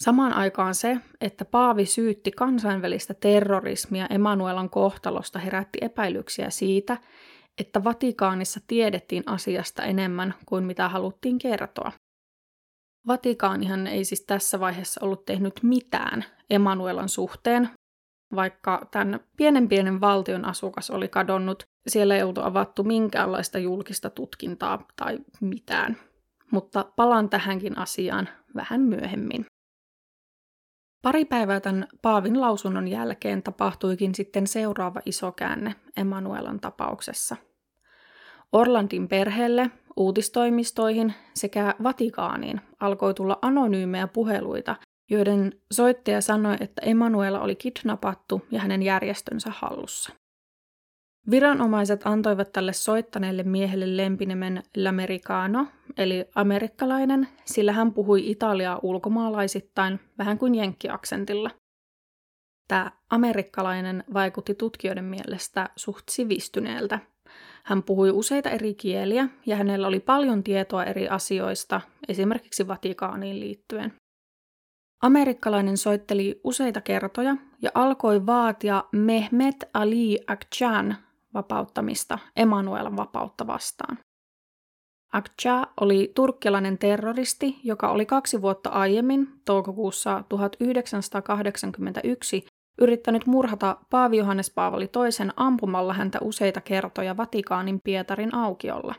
[0.03, 6.97] Samaan aikaan se, että Paavi syytti kansainvälistä terrorismia Emanuelan kohtalosta herätti epäilyksiä siitä,
[7.57, 11.91] että Vatikaanissa tiedettiin asiasta enemmän kuin mitä haluttiin kertoa.
[13.07, 17.69] Vatikaanihan ei siis tässä vaiheessa ollut tehnyt mitään Emanuelan suhteen,
[18.35, 24.87] vaikka tämän pienen pienen valtion asukas oli kadonnut, siellä ei oltu avattu minkäänlaista julkista tutkintaa
[24.95, 25.97] tai mitään.
[26.51, 29.45] Mutta palaan tähänkin asiaan vähän myöhemmin.
[31.01, 37.35] Pari päivää tämän Paavin lausunnon jälkeen tapahtuikin sitten seuraava iso käänne Emanuelan tapauksessa.
[38.51, 44.75] Orlandin perheelle, uutistoimistoihin sekä Vatikaaniin alkoi tulla anonyymejä puheluita,
[45.13, 50.13] joiden soittaja sanoi, että Emanuela oli kidnappattu ja hänen järjestönsä hallussa.
[51.31, 55.65] Viranomaiset antoivat tälle soittaneelle miehelle lempinimen L'Americano,
[55.97, 61.49] eli amerikkalainen, sillä hän puhui italiaa ulkomaalaisittain vähän kuin jenkkiaksentilla.
[62.67, 66.99] Tämä amerikkalainen vaikutti tutkijoiden mielestä suht sivistyneeltä.
[67.63, 73.93] Hän puhui useita eri kieliä ja hänellä oli paljon tietoa eri asioista, esimerkiksi Vatikaaniin liittyen.
[75.03, 80.95] Amerikkalainen soitteli useita kertoja ja alkoi vaatia Mehmet Ali Akchan
[81.33, 83.97] vapauttamista Emanuelan vapautta vastaan.
[85.13, 92.45] Akça oli turkkilainen terroristi, joka oli kaksi vuotta aiemmin, toukokuussa 1981,
[92.81, 98.95] yrittänyt murhata Paavi Johannes Paavali toisen ampumalla häntä useita kertoja Vatikaanin Pietarin aukiolla.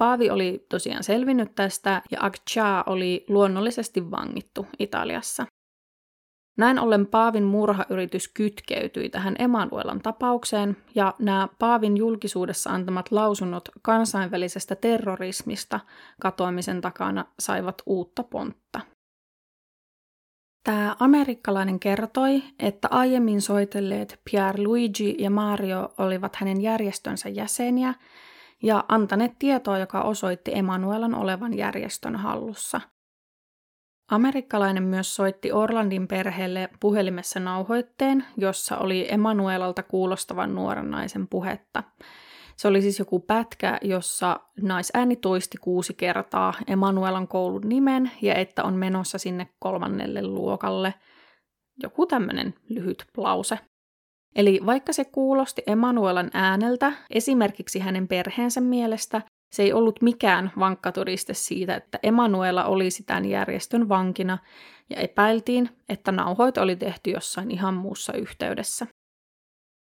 [0.00, 5.46] Paavi oli tosiaan selvinnyt tästä ja Akça oli luonnollisesti vangittu Italiassa.
[6.58, 14.76] Näin ollen Paavin murhayritys kytkeytyi tähän Emanuelan tapaukseen ja nämä Paavin julkisuudessa antamat lausunnot kansainvälisestä
[14.76, 15.80] terrorismista
[16.20, 18.80] katoamisen takana saivat uutta pontta.
[20.64, 27.94] Tämä amerikkalainen kertoi, että aiemmin soitelleet Pierre Luigi ja Mario olivat hänen järjestönsä jäseniä
[28.62, 32.80] ja antaneet tietoa, joka osoitti Emanuelan olevan järjestön hallussa–
[34.10, 41.82] Amerikkalainen myös soitti Orlandin perheelle puhelimessa nauhoitteen, jossa oli Emanuelalta kuulostavan nuoren naisen puhetta.
[42.56, 48.64] Se oli siis joku pätkä, jossa naisääni toisti kuusi kertaa Emanuelan koulun nimen ja että
[48.64, 50.94] on menossa sinne kolmannelle luokalle.
[51.82, 53.58] Joku tämmöinen lyhyt lause.
[54.36, 60.92] Eli vaikka se kuulosti Emanuelan ääneltä, esimerkiksi hänen perheensä mielestä, se ei ollut mikään vankka
[60.92, 64.38] todiste siitä, että Emanuela olisi tämän järjestön vankina,
[64.90, 68.86] ja epäiltiin, että nauhoit oli tehty jossain ihan muussa yhteydessä.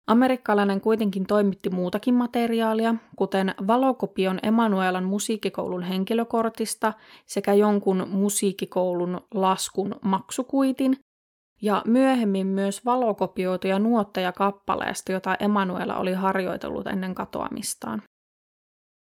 [0.07, 6.93] Amerikkalainen kuitenkin toimitti muutakin materiaalia, kuten valokopion Emanuelan musiikkikoulun henkilökortista
[7.27, 10.97] sekä jonkun musiikkikoulun laskun maksukuitin,
[11.63, 18.03] ja myöhemmin myös valokopioituja nuotteja kappaleesta, jota Emanuela oli harjoitellut ennen katoamistaan.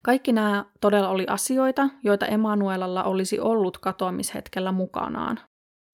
[0.05, 5.41] Kaikki nämä todella oli asioita, joita Emanuelalla olisi ollut katoamishetkellä mukanaan.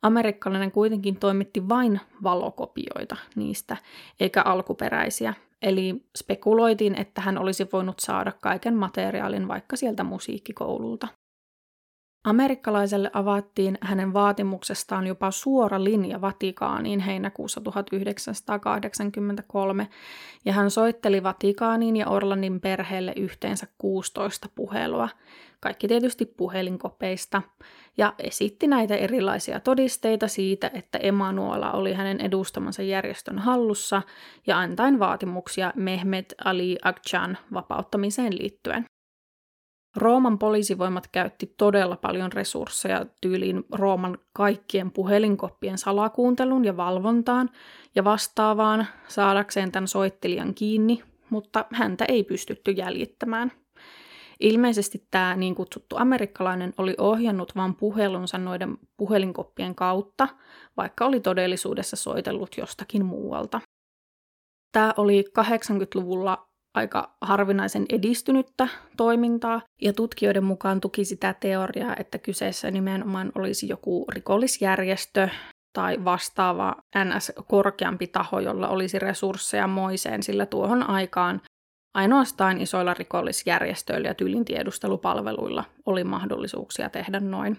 [0.02, 3.76] Amerikkalainen kuitenkin toimitti vain valokopioita niistä,
[4.20, 5.34] eikä alkuperäisiä.
[5.62, 11.08] Eli spekuloitiin, että hän olisi voinut saada kaiken materiaalin vaikka sieltä musiikkikoululta.
[12.24, 19.88] Amerikkalaiselle avattiin hänen vaatimuksestaan jopa suora linja Vatikaaniin heinäkuussa 1983,
[20.44, 25.09] ja hän soitteli Vatikaaniin ja Orlandin perheelle yhteensä 16 puhelua,
[25.61, 27.42] kaikki tietysti puhelinkopeista,
[27.96, 34.02] ja esitti näitä erilaisia todisteita siitä, että Emanuela oli hänen edustamansa järjestön hallussa,
[34.46, 38.89] ja antain vaatimuksia Mehmet Ali Akchan vapauttamiseen liittyen.
[39.96, 47.50] Rooman poliisivoimat käytti todella paljon resursseja tyyliin Rooman kaikkien puhelinkoppien salakuuntelun ja valvontaan
[47.94, 53.53] ja vastaavaan saadakseen tämän soittelijan kiinni, mutta häntä ei pystytty jäljittämään.
[54.40, 60.29] Ilmeisesti tämä niin kutsuttu amerikkalainen oli ohjannut vain puhelunsa noiden puhelinkoppien kautta,
[60.76, 63.61] vaikka oli todellisuudessa soitellut jostakin muualta.
[64.72, 72.70] Tämä oli 80-luvulla aika harvinaisen edistynyttä toimintaa, ja tutkijoiden mukaan tuki sitä teoriaa, että kyseessä
[72.70, 75.28] nimenomaan olisi joku rikollisjärjestö
[75.72, 81.40] tai vastaava NS-korkeampi taho, jolla olisi resursseja moiseen, sillä tuohon aikaan
[81.94, 87.59] ainoastaan isoilla rikollisjärjestöillä ja tyylin tiedustelupalveluilla oli mahdollisuuksia tehdä noin.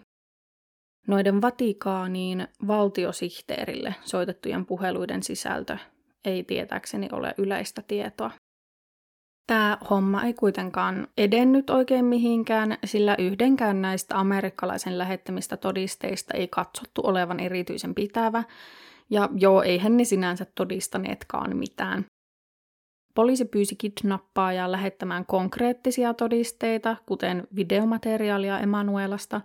[1.07, 5.77] Noiden Vatikaaniin valtiosihteerille soitettujen puheluiden sisältö
[6.25, 8.31] ei tietääkseni ole yleistä tietoa.
[9.51, 17.01] Tämä homma ei kuitenkaan edennyt oikein mihinkään, sillä yhdenkään näistä amerikkalaisen lähettämistä todisteista ei katsottu
[17.03, 18.43] olevan erityisen pitävä,
[19.09, 22.05] ja joo, eihän ne sinänsä todistaneetkaan mitään.
[23.15, 29.41] Poliisi pyysi kidnappaajaa lähettämään konkreettisia todisteita, kuten videomateriaalia Emanuelasta,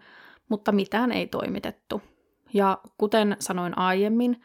[0.48, 2.02] mutta mitään ei toimitettu.
[2.54, 4.42] Ja kuten sanoin aiemmin,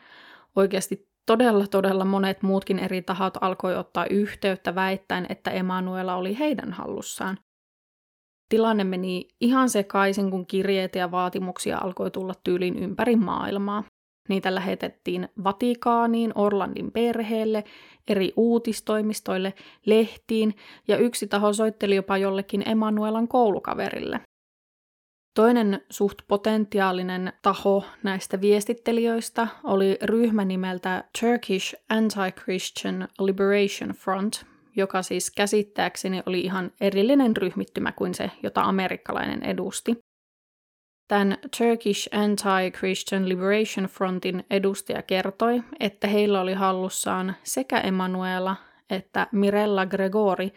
[0.55, 6.73] oikeasti todella todella monet muutkin eri tahot alkoi ottaa yhteyttä väittäen, että Emanuela oli heidän
[6.73, 7.37] hallussaan.
[8.49, 13.83] Tilanne meni ihan sekaisin, kun kirjeitä ja vaatimuksia alkoi tulla tyylin ympäri maailmaa.
[14.29, 17.63] Niitä lähetettiin Vatikaaniin, Orlandin perheelle,
[18.07, 19.53] eri uutistoimistoille,
[19.85, 20.55] lehtiin
[20.87, 24.21] ja yksi taho soitteli jopa jollekin Emanuelan koulukaverille.
[25.33, 34.33] Toinen suht potentiaalinen taho näistä viestittelijöistä oli ryhmä nimeltä Turkish Anti-Christian Liberation Front,
[34.75, 39.97] joka siis käsittääkseni oli ihan erillinen ryhmittymä kuin se, jota amerikkalainen edusti.
[41.07, 48.55] Tämän Turkish Anti-Christian Liberation Frontin edustaja kertoi, että heillä oli hallussaan sekä Emanuela
[48.89, 50.53] että Mirella Gregori,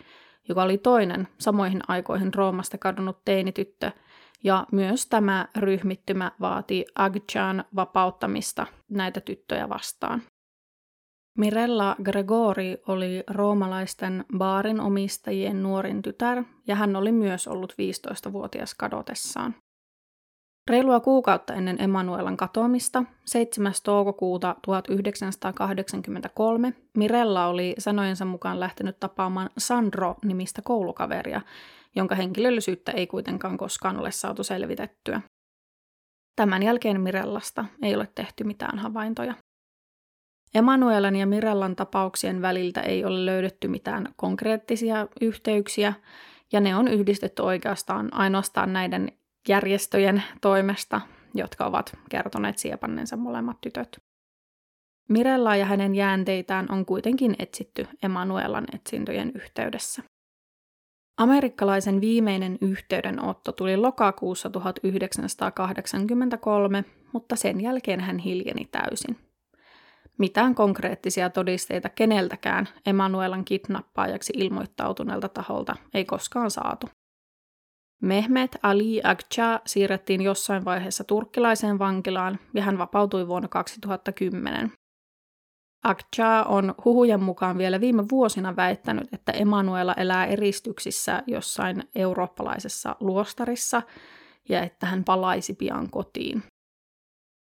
[0.48, 3.90] joka oli toinen samoihin aikoihin Roomasta kadonnut teinityttö,
[4.44, 10.22] ja myös tämä ryhmittymä vaati Agchan vapauttamista näitä tyttöjä vastaan.
[11.38, 19.54] Mirella Gregori oli roomalaisten baarin omistajien nuorin tytär, ja hän oli myös ollut 15-vuotias kadotessaan.
[20.70, 23.72] Reilua kuukautta ennen Emanuelan katoamista, 7.
[23.85, 31.40] toukokuuta 1983, Mirella oli sanojensa mukaan lähtenyt tapaamaan Sandro-nimistä koulukaveria,
[31.94, 35.20] jonka henkilöllisyyttä ei kuitenkaan koskaan ole saatu selvitettyä.
[36.37, 39.35] Tämän jälkeen Mirellasta ei ole tehty mitään havaintoja.
[40.54, 45.92] Emanuelan ja Mirellan tapauksien väliltä ei ole löydetty mitään konkreettisia yhteyksiä,
[46.52, 49.12] ja ne on yhdistetty oikeastaan ainoastaan näiden
[49.48, 51.00] järjestöjen toimesta,
[51.35, 53.96] jotka ovat kertoneet siepanneensa molemmat tytöt.
[55.09, 60.02] Mirella ja hänen jäänteitään on kuitenkin etsitty Emanuelan etsintöjen yhteydessä.
[61.16, 69.18] Amerikkalaisen viimeinen yhteydenotto tuli lokakuussa 1983, mutta sen jälkeen hän hiljeni täysin.
[70.18, 76.88] Mitään konkreettisia todisteita keneltäkään Emanuelan kidnappaajaksi ilmoittautuneelta taholta ei koskaan saatu.
[78.03, 84.72] Mehmet Ali Agca siirrettiin jossain vaiheessa turkkilaiseen vankilaan ja hän vapautui vuonna 2010.
[85.85, 93.83] Agca on huhujen mukaan vielä viime vuosina väittänyt, että Emanuela elää eristyksissä jossain eurooppalaisessa luostarissa
[94.49, 96.42] ja että hän palaisi pian kotiin.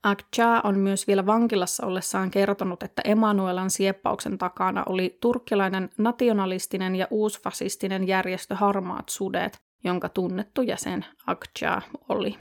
[0.02, 7.06] Agca on myös vielä vankilassa ollessaan kertonut, että Emanuelan sieppauksen takana oli turkkilainen nationalistinen ja
[7.10, 12.36] uusfasistinen järjestö Harmaat sudet, jonka tunnettu jäsen Akja oli.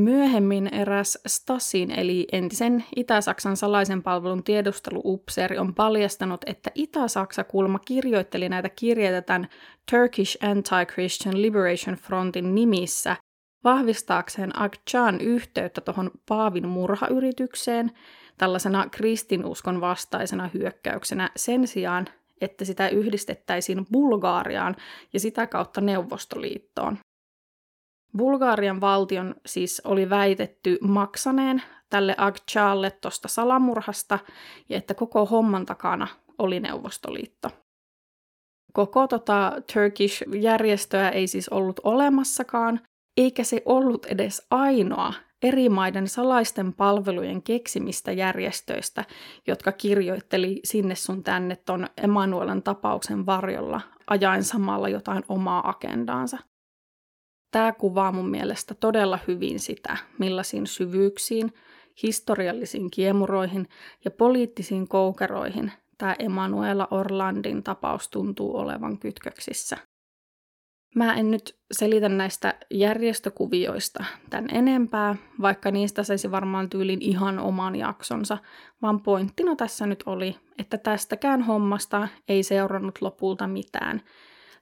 [0.00, 8.48] Myöhemmin eräs Stasin eli entisen Itä-Saksan salaisen palvelun tiedusteluupseeri on paljastanut, että Itä-Saksa kulma kirjoitteli
[8.48, 9.48] näitä kirjeitä tämän
[9.90, 13.16] Turkish Anti-Christian Liberation Frontin nimissä
[13.64, 17.90] vahvistaakseen Akchan yhteyttä tuohon Paavin murhayritykseen
[18.38, 22.06] tällaisena kristinuskon vastaisena hyökkäyksenä sen sijaan,
[22.40, 24.76] että sitä yhdistettäisiin Bulgaariaan
[25.12, 26.98] ja sitä kautta Neuvostoliittoon.
[28.16, 34.18] Bulgarian valtion siis oli väitetty maksaneen tälle Akchalle tuosta salamurhasta
[34.68, 36.06] ja että koko homman takana
[36.38, 37.50] oli Neuvostoliitto.
[38.72, 42.80] Koko tota Turkish-järjestöä ei siis ollut olemassakaan,
[43.16, 49.04] eikä se ollut edes ainoa eri maiden salaisten palvelujen keksimistä järjestöistä,
[49.46, 56.38] jotka kirjoitteli sinne sun tänne ton Emanuelan tapauksen varjolla, ajaen samalla jotain omaa agendaansa.
[57.50, 61.52] Tämä kuvaa mun mielestä todella hyvin sitä, millaisiin syvyyksiin,
[62.02, 63.68] historiallisiin kiemuroihin
[64.04, 69.76] ja poliittisiin koukeroihin tämä Emanuela Orlandin tapaus tuntuu olevan kytköksissä.
[70.94, 77.76] Mä en nyt selitä näistä järjestökuvioista tän enempää, vaikka niistä saisi varmaan tyylin ihan oman
[77.76, 78.38] jaksonsa,
[78.82, 84.02] vaan pointtina tässä nyt oli, että tästäkään hommasta ei seurannut lopulta mitään,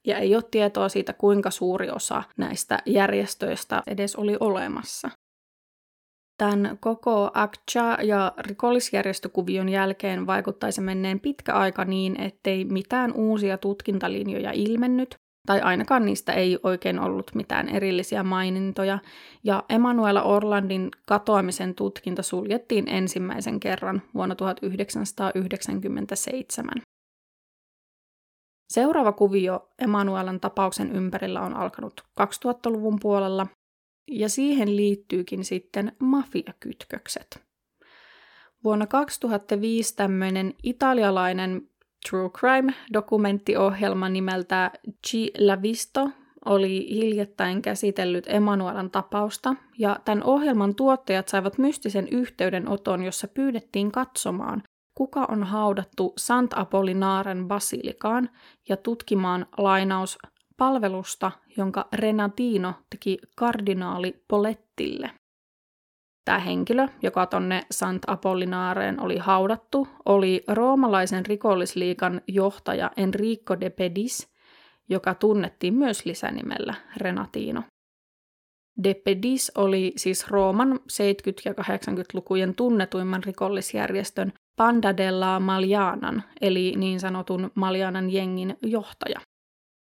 [0.08, 5.10] ja ei ole tietoa siitä, kuinka suuri osa näistä järjestöistä edes oli olemassa.
[6.38, 14.52] Tämän koko ACCHA- ja rikollisjärjestökuvion jälkeen vaikuttaisi menneen pitkä aika niin, ettei mitään uusia tutkintalinjoja
[14.52, 15.14] ilmennyt,
[15.46, 18.98] tai ainakaan niistä ei oikein ollut mitään erillisiä mainintoja,
[19.44, 26.72] ja Emanuela Orlandin katoamisen tutkinta suljettiin ensimmäisen kerran vuonna 1997.
[28.68, 33.46] Seuraava kuvio Emanuelan tapauksen ympärillä on alkanut 2000-luvun puolella,
[34.10, 37.42] ja siihen liittyykin sitten mafiakytkökset.
[38.64, 41.68] Vuonna 2005 tämmöinen italialainen
[42.10, 44.70] True Crime-dokumenttiohjelma nimeltä
[45.06, 46.10] Ci la Visto
[46.44, 54.62] oli hiljattain käsitellyt Emanuelan tapausta, ja tämän ohjelman tuottajat saivat mystisen yhteydenoton, jossa pyydettiin katsomaan,
[54.98, 58.30] kuka on haudattu Sant Apollinaren basilikaan
[58.68, 60.18] ja tutkimaan lainaus
[60.56, 65.10] palvelusta, jonka Renatino teki kardinaali Polettille.
[66.24, 74.32] Tämä henkilö, joka tonne Sant Apollinaareen oli haudattu, oli roomalaisen rikollisliikan johtaja Enrico de Pedis,
[74.88, 77.62] joka tunnettiin myös lisänimellä Renatino.
[78.84, 80.76] De Pedis oli siis Rooman 70-
[81.44, 89.20] ja 80-lukujen tunnetuimman rikollisjärjestön Panda della Malianan, eli niin sanotun Malianan jengin johtaja.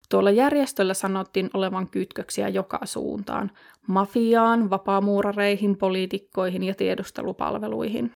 [0.08, 3.50] Tuolla järjestöllä sanottiin olevan kytköksiä joka suuntaan,
[3.86, 8.10] mafiaan, vapaamuurareihin, poliitikkoihin ja tiedustelupalveluihin.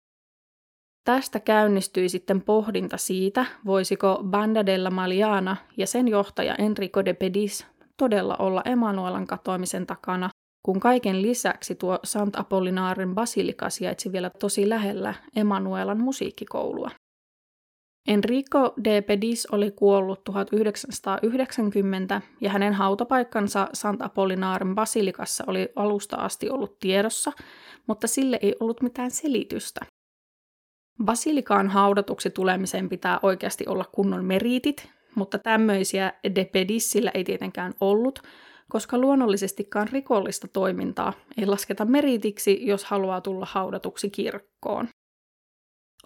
[1.04, 7.68] Tästä käynnistyi sitten pohdinta siitä, voisiko Banda della Maliana ja sen johtaja Enrico de Pedis
[7.98, 10.30] todella olla Emanuelan katoamisen takana,
[10.64, 16.92] kun kaiken lisäksi tuo Sant Apollinarin basilika sijaitsi vielä tosi lähellä Emanuelan musiikkikoulua.
[18.08, 26.50] Enrico de Pedis oli kuollut 1990 ja hänen hautapaikkansa Sant Apollinarin basilikassa oli alusta asti
[26.50, 27.32] ollut tiedossa,
[27.88, 29.86] mutta sille ei ollut mitään selitystä.
[31.04, 38.20] Basilikaan haudatuksi tulemiseen pitää oikeasti olla kunnon meriitit, mutta tämmöisiä de Pedissillä ei tietenkään ollut,
[38.72, 44.88] koska luonnollisestikaan rikollista toimintaa ei lasketa meritiksi, jos haluaa tulla haudatuksi kirkkoon.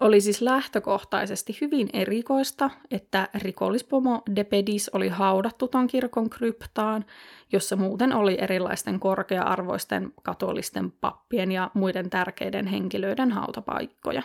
[0.00, 7.04] Oli siis lähtökohtaisesti hyvin erikoista, että rikollispomo Depedis oli haudattu ton kirkon kryptaan,
[7.52, 14.22] jossa muuten oli erilaisten korkea-arvoisten katolisten pappien ja muiden tärkeiden henkilöiden hautapaikkoja.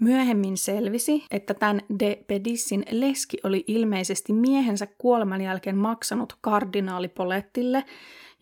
[0.00, 7.84] Myöhemmin selvisi, että tämän de Pedissin leski oli ilmeisesti miehensä kuoleman jälkeen maksanut kardinaali Polettille,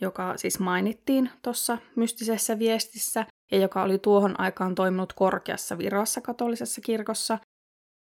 [0.01, 6.81] joka siis mainittiin tuossa mystisessä viestissä, ja joka oli tuohon aikaan toiminut korkeassa virassa katolisessa
[6.81, 7.39] kirkossa,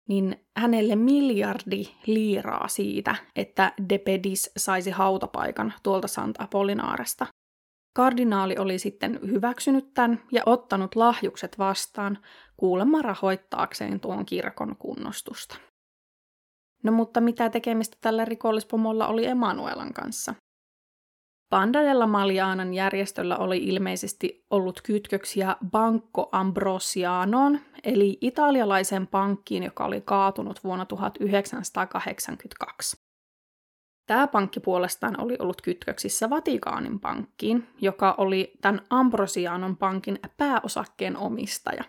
[0.09, 7.27] niin hänelle miljardi liiraa siitä, että De Pedis saisi hautapaikan tuolta Sant Apollinaaresta.
[7.97, 12.17] Kardinaali oli sitten hyväksynyt tämän ja ottanut lahjukset vastaan
[12.57, 15.57] kuulemma rahoittaakseen tuon kirkon kunnostusta.
[16.83, 20.35] No mutta mitä tekemistä tällä rikollispomolla oli Emanuelan kanssa?
[21.49, 30.01] Banda della Malianan järjestöllä oli ilmeisesti ollut kytköksiä Banco Ambrosianoon, eli italialaiseen pankkiin, joka oli
[30.01, 33.06] kaatunut vuonna 1982.
[34.07, 41.83] Tämä pankki puolestaan oli ollut kytköksissä Vatikaanin pankkiin, joka oli tämän Ambrosianon pankin pääosakkeen omistaja.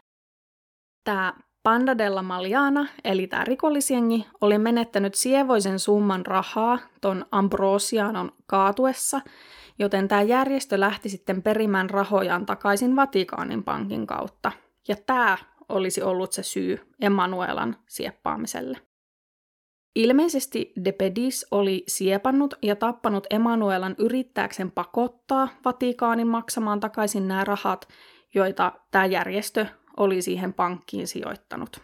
[1.04, 9.20] Tämä Panda della Maliana, eli tämä rikollisjengi, oli menettänyt sievoisen summan rahaa ton Ambrosianon kaatuessa,
[9.78, 14.52] joten tämä järjestö lähti sitten perimään rahojaan takaisin Vatikaanin pankin kautta.
[14.88, 15.38] Ja tämä
[15.68, 18.87] olisi ollut se syy Emanuelan sieppaamiselle.
[19.94, 27.88] Ilmeisesti De Pedis oli siepannut ja tappanut Emanuelan yrittääkseen pakottaa Vatikaanin maksamaan takaisin nämä rahat,
[28.34, 29.66] joita tämä järjestö
[29.96, 31.80] oli siihen pankkiin sijoittanut.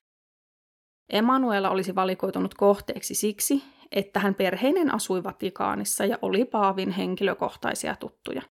[1.13, 8.43] Emanuela olisi valikoitunut kohteeksi siksi, että hän perheinen asui Vatikaanissa ja oli Paavin henkilökohtaisia tuttuja.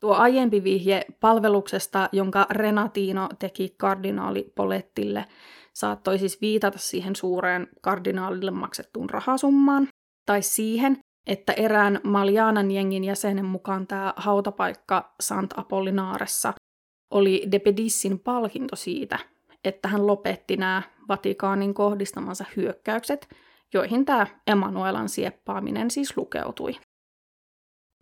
[0.00, 5.24] Tuo aiempi vihje palveluksesta, jonka Renatino teki kardinaali Polettille,
[5.78, 9.88] saattoi siis viitata siihen suureen kardinaalille maksettuun rahasummaan,
[10.26, 16.52] tai siihen, että erään Malianan jengin jäsenen mukaan tämä hautapaikka Sant Apollinaaressa
[17.10, 19.18] oli De Pedissin palkinto siitä,
[19.64, 23.28] että hän lopetti nämä Vatikaanin kohdistamansa hyökkäykset,
[23.74, 26.72] joihin tämä Emanuelan sieppaaminen siis lukeutui.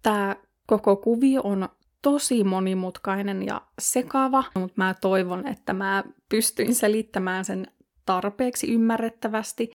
[0.02, 1.68] Tämä koko kuvio on
[2.06, 7.66] tosi monimutkainen ja sekava, mutta mä toivon, että mä pystyin selittämään sen
[8.04, 9.70] tarpeeksi ymmärrettävästi.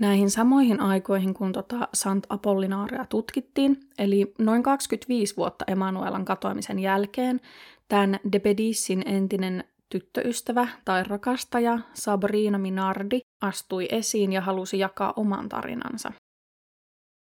[0.00, 7.40] Näihin samoihin aikoihin, kun tota Sant Apollinaaria tutkittiin, eli noin 25 vuotta Emanuelan katoamisen jälkeen,
[7.88, 16.12] tämän Debedissin entinen tyttöystävä tai rakastaja Sabrina Minardi astui esiin ja halusi jakaa oman tarinansa.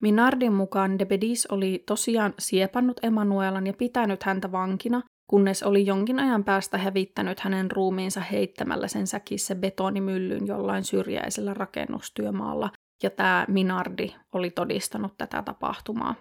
[0.06, 6.44] Minardin mukaan Debedis oli tosiaan siepannut Emanuelan ja pitänyt häntä vankina, kunnes oli jonkin ajan
[6.44, 12.70] päästä hävittänyt hänen ruumiinsa heittämällä sen säkissä betonimyllyn jollain syrjäisellä rakennustyömaalla,
[13.04, 16.16] ja tämä Minardi oli todistanut tätä tapahtumaa.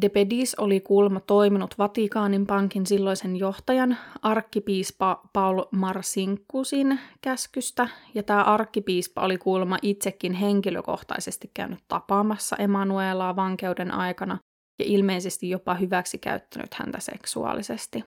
[0.00, 9.22] Depedis oli kuulma toiminut Vatikaanin pankin silloisen johtajan, arkkipiispa Paul Marsinkusin käskystä, ja tämä arkkipiispa
[9.22, 14.38] oli kuulma itsekin henkilökohtaisesti käynyt tapaamassa Emanuelaa vankeuden aikana
[14.78, 18.04] ja ilmeisesti jopa hyväksi käyttänyt häntä seksuaalisesti.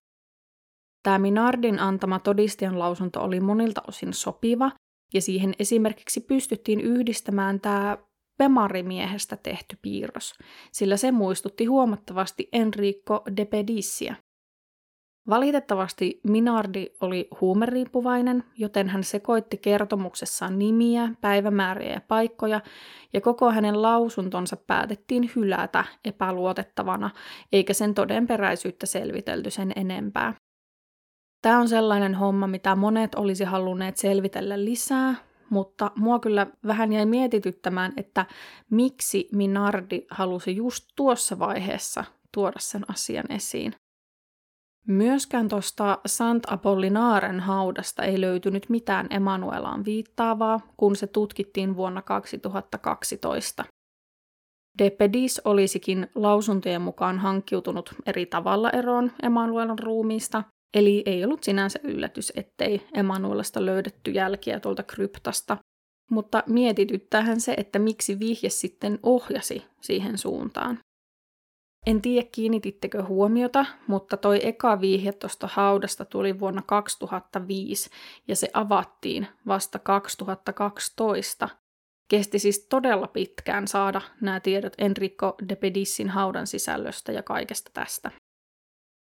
[1.04, 4.72] Tämä Minardin antama todistajan lausunto oli monilta osin sopiva,
[5.14, 7.98] ja siihen esimerkiksi pystyttiin yhdistämään tämä
[8.38, 10.34] Pemarimiehestä tehty piirros,
[10.72, 14.16] sillä se muistutti huomattavasti Enrico de Pedissiä.
[15.30, 22.62] Valitettavasti Minardi oli huumeriippuvainen, joten hän sekoitti kertomuksessaan nimiä, päivämääriä ja paikkoja,
[23.14, 27.10] ja koko hänen lausuntonsa päätettiin hylätä epäluotettavana,
[27.52, 30.34] eikä sen todenperäisyyttä selvitelty sen enempää.
[31.42, 35.16] Tämä on sellainen homma, mitä monet olisi halunneet selvitellä lisää,
[35.50, 38.26] mutta mua kyllä vähän jäi mietityttämään, että
[38.72, 43.74] miksi Minardi halusi just tuossa vaiheessa tuoda sen asian esiin.
[44.88, 53.66] Myöskään tuosta Sant Apollinaaren haudasta ei löytynyt mitään Emanuelaan viittaavaa, kun se tutkittiin vuonna 2012.
[54.78, 60.44] De Pedis olisikin lausuntojen mukaan hankkiutunut eri tavalla eroon Emanuelan ruumiista,
[60.74, 65.58] eli ei ollut sinänsä yllätys, ettei Emanuelasta löydetty jälkiä tuolta kryptasta,
[66.12, 70.80] mutta mietityttäähän se, että miksi vihje sitten ohjasi siihen suuntaan.
[71.86, 77.90] En tiedä kiinnitittekö huomiota, mutta toi eka vihje tuosta haudasta tuli vuonna 2005
[78.28, 81.50] ja se avattiin vasta 2012.
[82.08, 88.12] Kesti siis todella pitkään saada nämä tiedot Enrico de Pedissin haudan sisällöstä ja kaikesta tästä.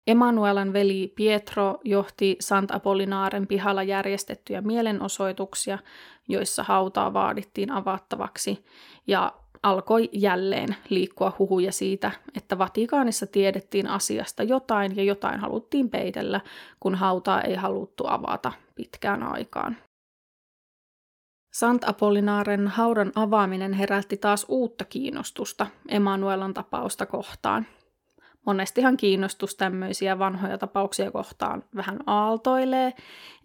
[0.08, 5.80] Emanuelan veli Pietro johti Sant Apollinaaren pihalla järjestettyjä mielenosoituksia,
[6.28, 8.66] joissa hautaa vaadittiin avattavaksi,
[9.08, 9.34] ja
[9.64, 16.42] alkoi jälleen liikkua huhuja siitä, että Vatikaanissa tiedettiin asiasta jotain ja jotain haluttiin peitellä,
[16.80, 19.78] kun hautaa ei haluttu avata pitkään aikaan.
[21.54, 27.66] Sant Apollinaaren haudan avaaminen herätti taas uutta kiinnostusta Emanuelan tapausta kohtaan.
[28.48, 32.94] Monestihan kiinnostus tämmöisiä vanhoja tapauksia kohtaan vähän aaltoilee,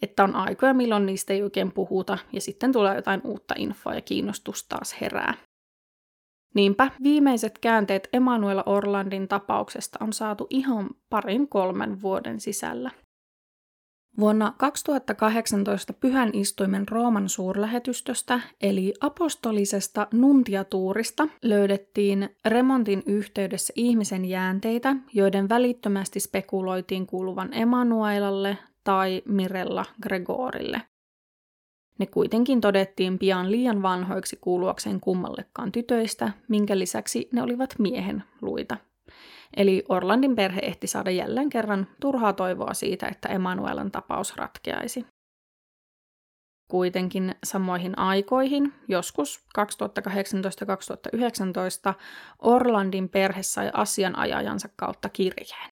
[0.03, 4.00] että on aikoja milloin niistä ei oikein puhuta ja sitten tulee jotain uutta infoa ja
[4.00, 5.34] kiinnostus taas herää.
[6.55, 12.90] Niinpä viimeiset käänteet Emanuela Orlandin tapauksesta on saatu ihan parin kolmen vuoden sisällä.
[14.18, 25.48] Vuonna 2018 pyhän istuimen Rooman suurlähetystöstä eli apostolisesta nuntiatuurista löydettiin remontin yhteydessä ihmisen jäänteitä, joiden
[25.48, 30.82] välittömästi spekuloitiin kuuluvan Emanuelalle tai Mirella Gregorille.
[31.98, 38.76] Ne kuitenkin todettiin pian liian vanhoiksi kuuluakseen kummallekaan tytöistä, minkä lisäksi ne olivat miehen luita.
[39.57, 45.07] Eli Orlandin perhe ehti saada jälleen kerran turhaa toivoa siitä, että Emanuelan tapaus ratkeaisi.
[46.70, 49.62] Kuitenkin samoihin aikoihin, joskus 2018-2019,
[52.38, 55.70] Orlandin perhe sai asianajajansa kautta kirjeen.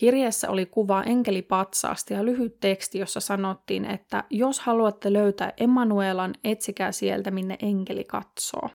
[0.00, 6.92] Kirjeessä oli kuva enkelipatsaasta ja lyhyt teksti, jossa sanottiin, että jos haluatte löytää Emanuelan, etsikää
[6.92, 8.70] sieltä, minne enkeli katsoo.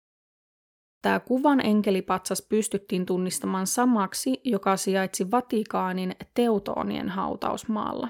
[1.01, 8.07] Tämä kuvan enkelipatsas pystyttiin tunnistamaan samaksi, joka sijaitsi Vatikaanin Teutonien hautausmaalla.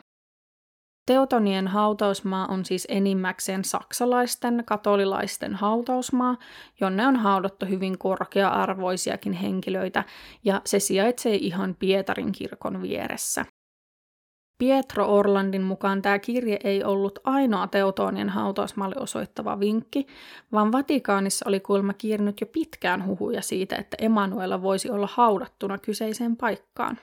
[1.05, 6.37] Teutonien hautausmaa on siis enimmäkseen saksalaisten katolilaisten hautausmaa,
[6.81, 10.03] jonne on haudattu hyvin korkea-arvoisiakin henkilöitä,
[10.43, 13.45] ja se sijaitsee ihan Pietarin kirkon vieressä.
[14.60, 20.07] Pietro Orlandin mukaan tämä kirje ei ollut ainoa Teutonien hautausmaalle osoittava vinkki,
[20.51, 26.38] vaan Vatikaanissa oli kuulemma kiernyt jo pitkään huhuja siitä, että Emanuela voisi olla haudattuna kyseiseen
[26.38, 26.97] paikkaan.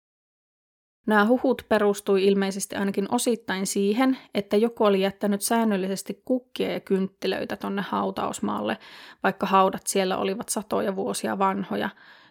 [1.06, 7.56] Nämä huhut perustui ilmeisesti ainakin osittain siihen, että joku oli jättänyt säännöllisesti kukkia ja kynttilöitä
[7.56, 8.78] tonne hautausmaalle,
[9.22, 11.88] vaikka haudat siellä olivat satoja vuosia vanhoja,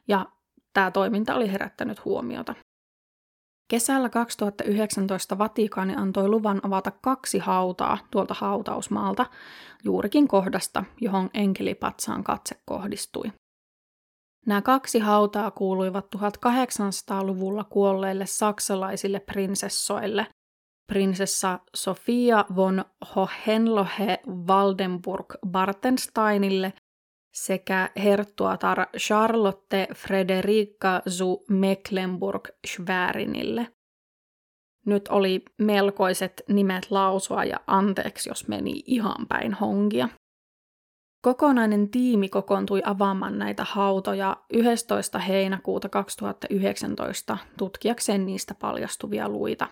[0.08, 0.26] ja
[0.74, 2.56] tämä toiminta oli herättänyt huomiota.
[3.68, 9.26] Kesällä 2019 Vatikaani antoi luvan avata kaksi hautaa tuolta hautausmaalta,
[9.84, 13.32] juurikin kohdasta, johon enkelipatsaan katse kohdistui.
[14.46, 20.28] Nämä kaksi hautaa kuuluivat 1800-luvulla kuolleille saksalaisille prinsessoille,
[20.88, 22.86] prinsessa Sofia von
[23.16, 26.74] Hohenlohe Waldenburg Bartensteinille
[27.36, 33.68] sekä herttuatar Charlotte Frederica zu Mecklenburg Schwerinille.
[34.86, 40.10] Nyt oli melkoiset nimet lausua ja anteeksi, jos meni ihan päin hongia.
[41.22, 45.20] Kokonainen tiimi kokoontui avaamaan näitä hautoja 11.
[45.20, 49.68] heinäkuuta 2019 tutkiakseen niistä paljastuvia luita.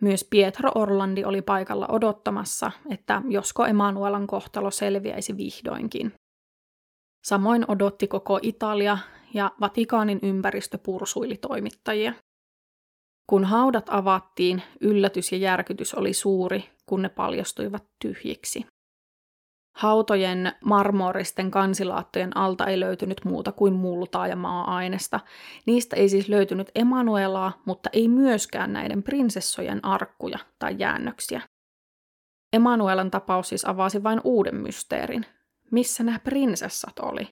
[0.00, 6.12] Myös Pietro Orlandi oli paikalla odottamassa, että josko Emanuelan kohtalo selviäisi vihdoinkin.
[7.28, 8.98] Samoin odotti koko Italia
[9.34, 12.12] ja Vatikaanin ympäristö pursuili toimittajia.
[13.30, 18.66] Kun haudat avattiin, yllätys ja järkytys oli suuri, kun ne paljastuivat tyhjiksi.
[19.76, 25.20] Hautojen marmoristen kansilaattojen alta ei löytynyt muuta kuin multaa ja maa-ainesta.
[25.66, 31.40] Niistä ei siis löytynyt Emanuelaa, mutta ei myöskään näiden prinsessojen arkkuja tai jäännöksiä.
[32.52, 35.26] Emanuelan tapaus siis avasi vain uuden mysteerin.
[35.70, 37.28] Missä nämä prinsessat oli?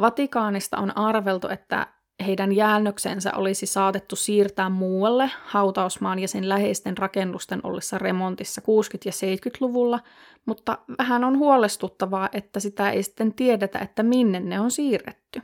[0.00, 1.86] Vatikaanista on arveltu, että
[2.26, 8.64] heidän jäännöksensä olisi saatettu siirtää muualle hautausmaan ja sen läheisten rakennusten ollessa remontissa 60-
[9.04, 10.00] ja 70-luvulla,
[10.46, 15.42] mutta vähän on huolestuttavaa, että sitä ei sitten tiedetä, että minne ne on siirretty.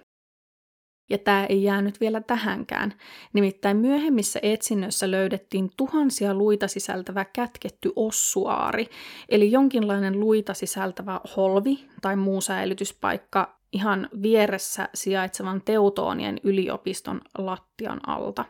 [1.13, 2.95] Ja tämä ei jäänyt vielä tähänkään.
[3.33, 8.87] Nimittäin myöhemmissä etsinnöissä löydettiin tuhansia luita sisältävä kätketty ossuaari,
[9.29, 18.45] eli jonkinlainen luita sisältävä holvi tai muu säilytyspaikka ihan vieressä sijaitsevan Teutonien yliopiston lattian alta.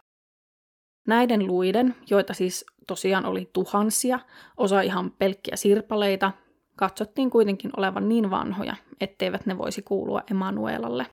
[1.06, 4.18] Näiden luiden, joita siis tosiaan oli tuhansia,
[4.56, 6.32] osa ihan pelkkiä sirpaleita,
[6.76, 11.06] katsottiin kuitenkin olevan niin vanhoja, etteivät ne voisi kuulua Emanuelalle.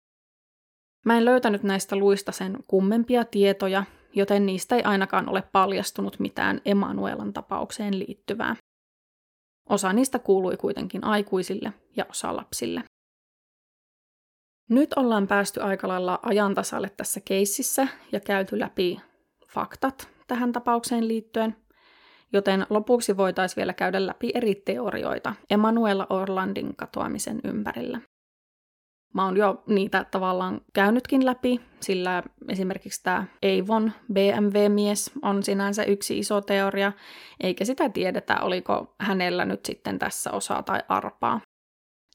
[1.10, 3.84] Mä en löytänyt näistä luista sen kummempia tietoja,
[4.16, 8.56] joten niistä ei ainakaan ole paljastunut mitään Emanuelan tapaukseen liittyvää.
[9.70, 12.84] Osa niistä kuului kuitenkin aikuisille ja osa lapsille.
[14.70, 19.00] Nyt ollaan päästy aika lailla ajantasalle tässä keississä ja käyty läpi
[19.54, 21.56] faktat tähän tapaukseen liittyen,
[22.34, 28.02] joten lopuksi voitaisiin vielä käydä läpi eri teorioita Emanuela Orlandin katoamisen ympärillä.
[29.14, 36.20] Mä oon jo niitä tavallaan käynytkin läpi, sillä esimerkiksi tämä Avon BMW-mies on sinänsä yksi
[36.20, 36.92] iso teoria,
[37.40, 41.42] eikä sitä tiedetä, oliko hänellä nyt sitten tässä osaa tai arpaa.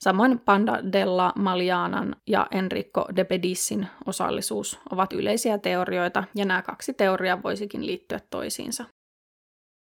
[0.01, 6.95] Samoin Panda della Malianan ja Enrico de Pedissin osallisuus ovat yleisiä teorioita, ja nämä kaksi
[6.95, 8.85] teoriaa voisikin liittyä toisiinsa.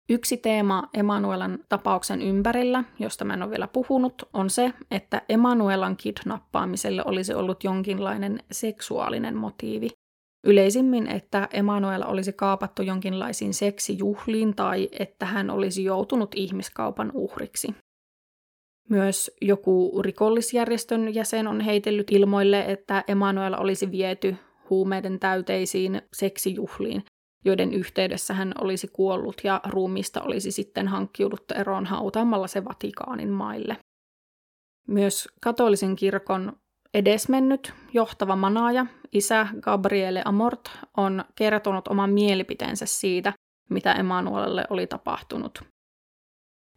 [0.08, 5.96] Yksi teema Emanuelan tapauksen ympärillä, josta mä en ole vielä puhunut, on se, että Emanuelan
[5.96, 9.88] kidnappaamiselle olisi ollut jonkinlainen seksuaalinen motiivi.
[10.46, 17.74] Yleisimmin, että Emanuela olisi kaapattu jonkinlaisiin seksijuhliin tai että hän olisi joutunut ihmiskaupan uhriksi.
[18.88, 24.36] Myös joku rikollisjärjestön jäsen on heitellyt ilmoille, että Emanuel olisi viety
[24.70, 27.04] huumeiden täyteisiin seksijuhliin,
[27.44, 33.76] joiden yhteydessä hän olisi kuollut ja ruumista olisi sitten hankkiuduttu eroon hautaamalla se Vatikaanin maille.
[34.88, 36.52] Myös katolisen kirkon
[36.94, 43.32] edesmennyt johtava manaaja, isä Gabriele Amort, on kertonut oman mielipiteensä siitä,
[43.70, 45.62] mitä Emanuelelle oli tapahtunut.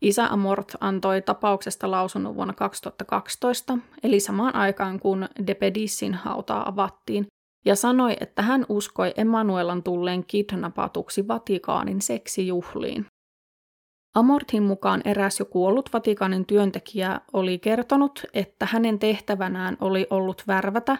[0.01, 7.27] Isä Amort antoi tapauksesta lausunnon vuonna 2012, eli samaan aikaan kun Depedissin hautaa avattiin,
[7.67, 13.05] ja sanoi, että hän uskoi Emanuelan tulleen kidnappatuksi Vatikaanin seksijuhliin.
[14.15, 20.97] Amortin mukaan eräs jo kuollut Vatikaanin työntekijä oli kertonut, että hänen tehtävänään oli ollut värvätä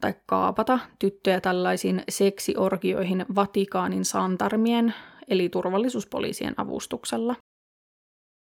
[0.00, 4.94] tai kaapata tyttöjä tällaisiin seksiorgioihin Vatikaanin santarmien
[5.28, 7.36] eli turvallisuuspoliisien avustuksella.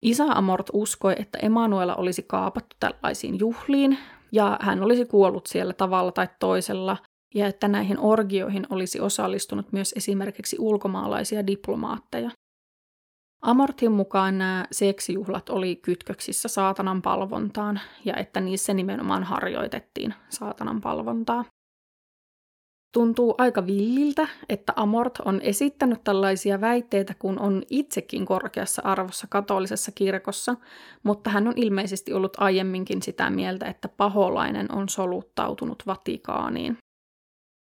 [0.02, 3.98] Isä Amort uskoi, että Emanuela olisi kaapattu tällaisiin juhliin
[4.32, 6.96] ja hän olisi kuollut siellä tavalla tai toisella
[7.36, 12.30] ja että näihin orgioihin olisi osallistunut myös esimerkiksi ulkomaalaisia diplomaatteja.
[13.42, 21.44] Amortin mukaan nämä seksijuhlat oli kytköksissä saatanan palvontaan ja että niissä nimenomaan harjoitettiin saatanan palvontaa.
[22.92, 29.92] Tuntuu aika villiltä, että Amort on esittänyt tällaisia väitteitä, kun on itsekin korkeassa arvossa katolisessa
[29.92, 30.56] kirkossa,
[31.02, 36.78] mutta hän on ilmeisesti ollut aiemminkin sitä mieltä, että paholainen on soluttautunut Vatikaaniin.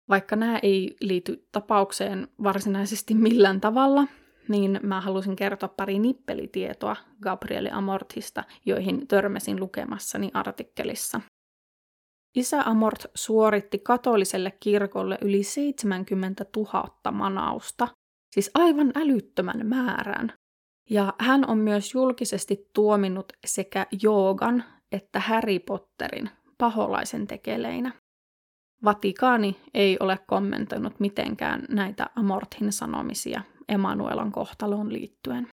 [0.09, 4.07] Vaikka nämä ei liity tapaukseen varsinaisesti millään tavalla,
[4.47, 11.21] niin mä halusin kertoa pari nippelitietoa Gabrieli Amortista, joihin törmäsin lukemassani artikkelissa.
[12.35, 17.87] Isä Amort suoritti katoliselle kirkolle yli 70 000 manausta,
[18.33, 20.33] siis aivan älyttömän määrän.
[20.89, 27.91] Ja hän on myös julkisesti tuominut sekä joogan että Harry Potterin paholaisen tekeleinä.
[28.83, 35.47] Vatikaani ei ole kommentoinut mitenkään näitä Amortin sanomisia Emanuelan kohtaloon liittyen.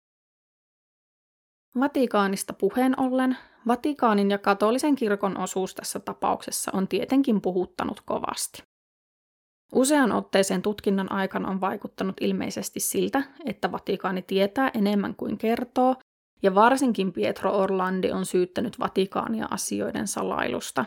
[1.81, 8.63] Vatikaanista puheen ollen, Vatikaanin ja katolisen kirkon osuus tässä tapauksessa on tietenkin puhuttanut kovasti.
[9.73, 15.97] Usean otteeseen tutkinnan aikana on vaikuttanut ilmeisesti siltä, että Vatikaani tietää enemmän kuin kertoo,
[16.43, 20.85] ja varsinkin Pietro Orlandi on syyttänyt Vatikaania asioiden salailusta.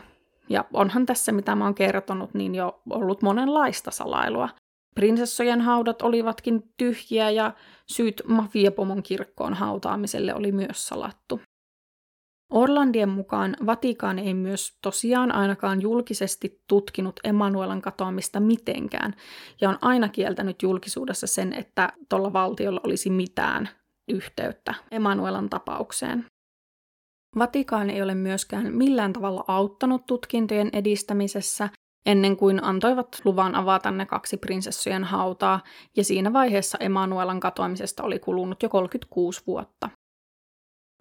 [0.50, 4.48] Ja onhan tässä, mitä mä oon kertonut, niin jo ollut monenlaista salailua,
[4.94, 7.52] Prinsessojen haudat olivatkin tyhjiä ja
[7.86, 11.40] syyt mafiapomon kirkkoon hautaamiselle oli myös salattu.
[12.52, 19.14] Orlandien mukaan Vatikaani ei myös tosiaan ainakaan julkisesti tutkinut Emanuelan katoamista mitenkään,
[19.60, 23.68] ja on aina kieltänyt julkisuudessa sen, että tuolla valtiolla olisi mitään
[24.08, 26.24] yhteyttä Emanuelan tapaukseen.
[27.38, 31.68] Vatikaani ei ole myöskään millään tavalla auttanut tutkintojen edistämisessä,
[32.06, 35.60] ennen kuin antoivat luvan avata ne kaksi prinsessujen hautaa,
[35.96, 39.90] ja siinä vaiheessa Emanuelan katoamisesta oli kulunut jo 36 vuotta.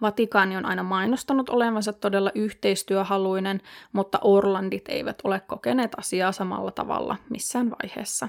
[0.01, 3.61] Vatikaani on aina mainostanut olevansa todella yhteistyöhaluinen,
[3.93, 8.28] mutta Orlandit eivät ole kokeneet asiaa samalla tavalla missään vaiheessa.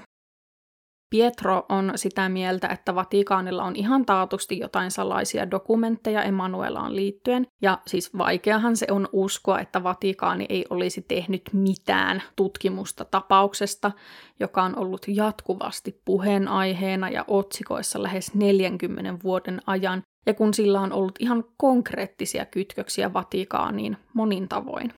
[1.09, 7.79] Pietro on sitä mieltä, että Vatikaanilla on ihan taatusti jotain salaisia dokumentteja Emanuelaan liittyen, ja
[7.87, 13.91] siis vaikeahan se on uskoa, että Vatikaani ei olisi tehnyt mitään tutkimusta tapauksesta,
[14.39, 20.93] joka on ollut jatkuvasti puheenaiheena ja otsikoissa lähes 40 vuoden ajan, ja kun sillä on
[20.93, 24.93] ollut ihan konkreettisia kytköksiä Vatikaaniin monin tavoin.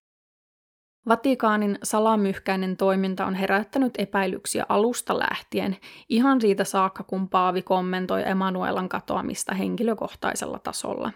[1.08, 5.78] Vatikaanin salamyhkäinen toiminta on herättänyt epäilyksiä alusta lähtien,
[6.10, 11.12] ihan siitä saakka kun Paavi kommentoi Emanuelan katoamista henkilökohtaisella tasolla.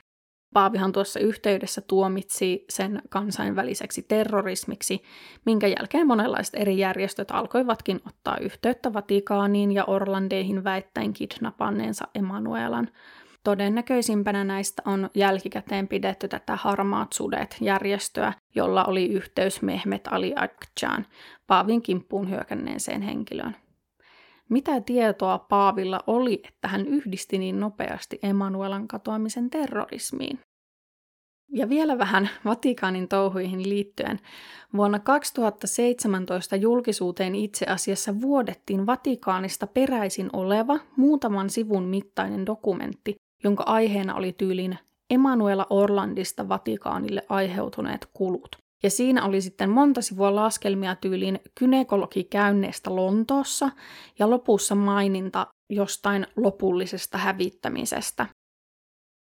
[0.54, 5.04] Paavihan tuossa yhteydessä tuomitsi sen kansainväliseksi terrorismiksi,
[5.46, 12.90] minkä jälkeen monenlaiset eri järjestöt alkoivatkin ottaa yhteyttä Vatikaaniin ja Orlandeihin väittäen kidnappanneensa Emanuelan,
[13.46, 21.06] Todennäköisimpänä näistä on jälkikäteen pidetty tätä Harmaat sudet järjestöä, jolla oli yhteys Mehmet Ali Akchan,
[21.48, 23.56] Paavin kimppuun hyökänneeseen henkilöön.
[24.50, 30.40] Mitä tietoa Paavilla oli, että hän yhdisti niin nopeasti Emanuelan katoamisen terrorismiin?
[31.54, 34.20] Ja vielä vähän Vatikaanin touhuihin liittyen.
[34.78, 44.16] Vuonna 2017 julkisuuteen itse asiassa vuodettiin Vatikaanista peräisin oleva muutaman sivun mittainen dokumentti, jonka aiheena
[44.16, 44.78] oli tyylin
[45.10, 48.58] Emanuela Orlandista Vatikaanille aiheutuneet kulut.
[48.84, 53.70] Ja siinä oli sitten monta sivua laskelmia tyyliin kynekologikäynneistä Lontoossa
[54.20, 58.26] ja lopussa maininta jostain lopullisesta hävittämisestä.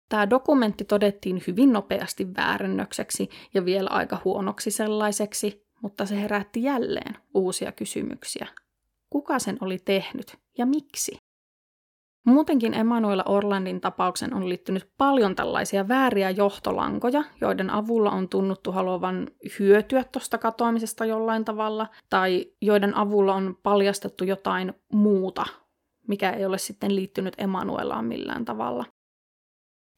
[0.09, 7.16] Tämä dokumentti todettiin hyvin nopeasti väärännökseksi ja vielä aika huonoksi sellaiseksi, mutta se herätti jälleen
[7.34, 8.46] uusia kysymyksiä.
[9.11, 11.16] Kuka sen oli tehnyt ja miksi?
[12.26, 19.28] Muutenkin Emanuela Orlandin tapauksen on liittynyt paljon tällaisia vääriä johtolankoja, joiden avulla on tunnuttu haluavan
[19.58, 25.46] hyötyä tuosta katoamisesta jollain tavalla, tai joiden avulla on paljastettu jotain muuta,
[26.08, 28.84] mikä ei ole sitten liittynyt Emanuelaan millään tavalla.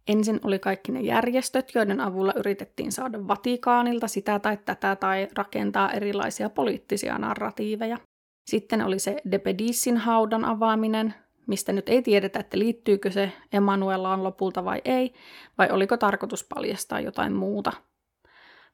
[0.08, 5.92] Ensin oli kaikki ne järjestöt, joiden avulla yritettiin saada Vatikaanilta sitä tai tätä tai rakentaa
[5.92, 7.98] erilaisia poliittisia narratiiveja.
[8.50, 11.14] Sitten oli se Depedissin haudan avaaminen,
[11.48, 15.14] mistä nyt ei tiedetä, että liittyykö se Emanuelaan lopulta vai ei,
[15.58, 17.72] vai oliko tarkoitus paljastaa jotain muuta.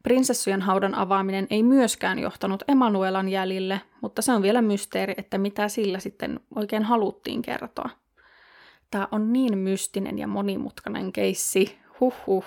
[0.02, 5.68] Prinsessujen haudan avaaminen ei myöskään johtanut Emanuelan jäljille, mutta se on vielä mysteeri, että mitä
[5.68, 7.90] sillä sitten oikein haluttiin kertoa.
[8.90, 12.44] Tämä on niin mystinen ja monimutkainen keissi, huhhuh.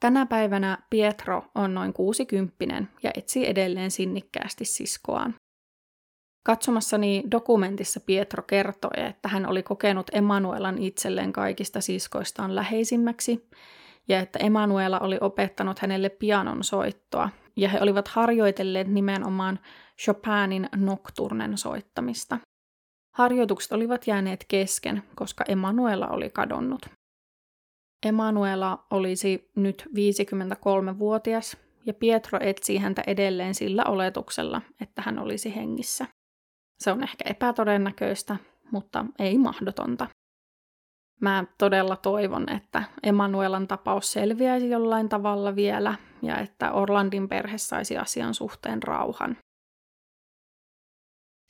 [0.00, 5.34] Tänä päivänä Pietro on noin kuusikymppinen ja etsii edelleen sinnikkäästi siskoaan.
[6.42, 13.48] Katsomassani dokumentissa Pietro kertoi, että hän oli kokenut Emanuelan itselleen kaikista siskoistaan läheisimmäksi
[14.08, 19.58] ja että Emanuela oli opettanut hänelle pianon soittoa ja he olivat harjoitelleet nimenomaan
[20.00, 22.38] Chopinin nocturnen soittamista.
[23.14, 26.86] Harjoitukset olivat jääneet kesken, koska Emanuela oli kadonnut.
[28.06, 36.06] Emanuela olisi nyt 53-vuotias ja Pietro etsii häntä edelleen sillä oletuksella, että hän olisi hengissä.
[36.80, 38.36] Se on ehkä epätodennäköistä,
[38.72, 40.06] mutta ei mahdotonta.
[41.20, 47.98] Mä todella toivon, että Emanuelan tapaus selviäisi jollain tavalla vielä ja että Orlandin perhe saisi
[47.98, 49.36] asian suhteen rauhan.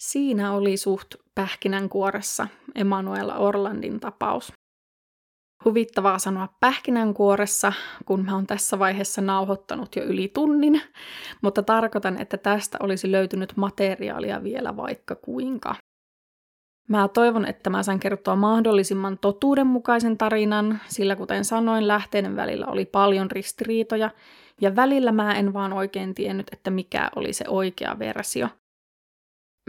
[0.00, 4.52] Siinä oli suht pähkinänkuoressa Emanuela Orlandin tapaus
[5.64, 7.72] huvittavaa sanoa pähkinänkuoressa,
[8.04, 10.82] kun mä oon tässä vaiheessa nauhoittanut jo yli tunnin,
[11.42, 15.74] mutta tarkoitan, että tästä olisi löytynyt materiaalia vielä vaikka kuinka.
[16.88, 22.84] Mä toivon, että mä saan kertoa mahdollisimman totuudenmukaisen tarinan, sillä kuten sanoin, lähteiden välillä oli
[22.84, 24.10] paljon ristiriitoja,
[24.60, 28.48] ja välillä mä en vaan oikein tiennyt, että mikä oli se oikea versio.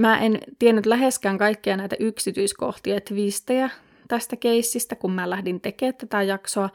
[0.01, 3.69] Mä en tiennyt läheskään kaikkia näitä yksityiskohtia, twistejä
[4.11, 6.69] tästä keissistä, kun mä lähdin tekemään tätä jaksoa.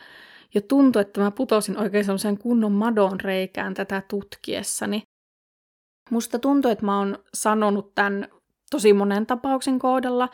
[0.54, 5.02] Ja tuntui, että mä putosin oikein semmoisen kunnon madon reikään tätä tutkiessani.
[6.10, 8.28] Musta tuntuu, että mä oon sanonut tämän
[8.70, 10.28] tosi monen tapauksen kohdalla,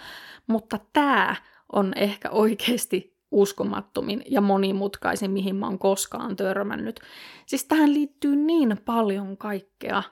[0.46, 1.36] mutta tämä
[1.72, 7.00] on ehkä oikeasti uskomattomin ja monimutkaisin, mihin mä oon koskaan törmännyt.
[7.46, 10.03] Siis tähän liittyy niin paljon kaikkea.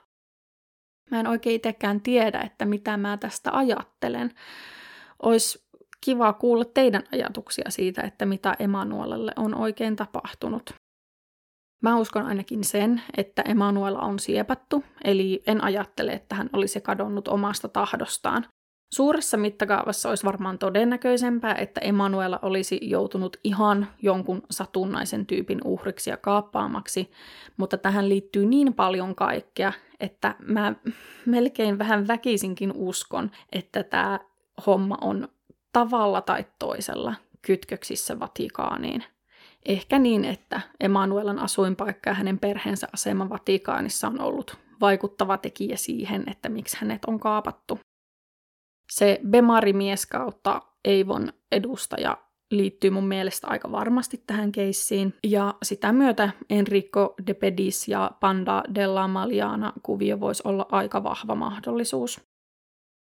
[1.11, 4.31] Mä en oikein itsekään tiedä, että mitä mä tästä ajattelen.
[5.23, 5.70] Ois
[6.05, 10.73] kiva kuulla teidän ajatuksia siitä, että mitä Emanuelelle on oikein tapahtunut.
[11.83, 17.27] Mä uskon ainakin sen, että Emanuela on siepattu, eli en ajattele, että hän olisi kadonnut
[17.27, 18.45] omasta tahdostaan.
[18.93, 26.17] Suuressa mittakaavassa olisi varmaan todennäköisempää, että Emanuela olisi joutunut ihan jonkun satunnaisen tyypin uhriksi ja
[26.17, 27.11] kaappaamaksi,
[27.57, 30.75] mutta tähän liittyy niin paljon kaikkea, että mä
[31.25, 34.19] melkein vähän väkisinkin uskon, että tämä
[34.65, 35.27] homma on
[35.73, 39.03] tavalla tai toisella kytköksissä Vatikaaniin.
[39.65, 46.23] Ehkä niin, että Emanuelan asuinpaikka ja hänen perheensä asema Vatikaanissa on ollut vaikuttava tekijä siihen,
[46.27, 47.79] että miksi hänet on kaapattu.
[48.91, 52.17] Se Bemari-mies kautta Eivon edustaja
[52.51, 55.13] liittyy mun mielestä aika varmasti tähän keissiin.
[55.23, 61.35] Ja sitä myötä Enrico de Pedis ja Panda della Maliana kuvio voisi olla aika vahva
[61.35, 62.30] mahdollisuus.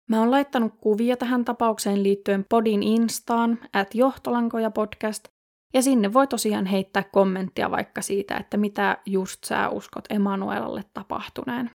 [0.08, 5.28] Mä oon laittanut kuvia tähän tapaukseen liittyen Podin Instaan, at Johtolankoja podcast,
[5.74, 11.70] ja sinne voi tosiaan heittää kommenttia vaikka siitä, että mitä just sä uskot Emanuelalle tapahtuneen.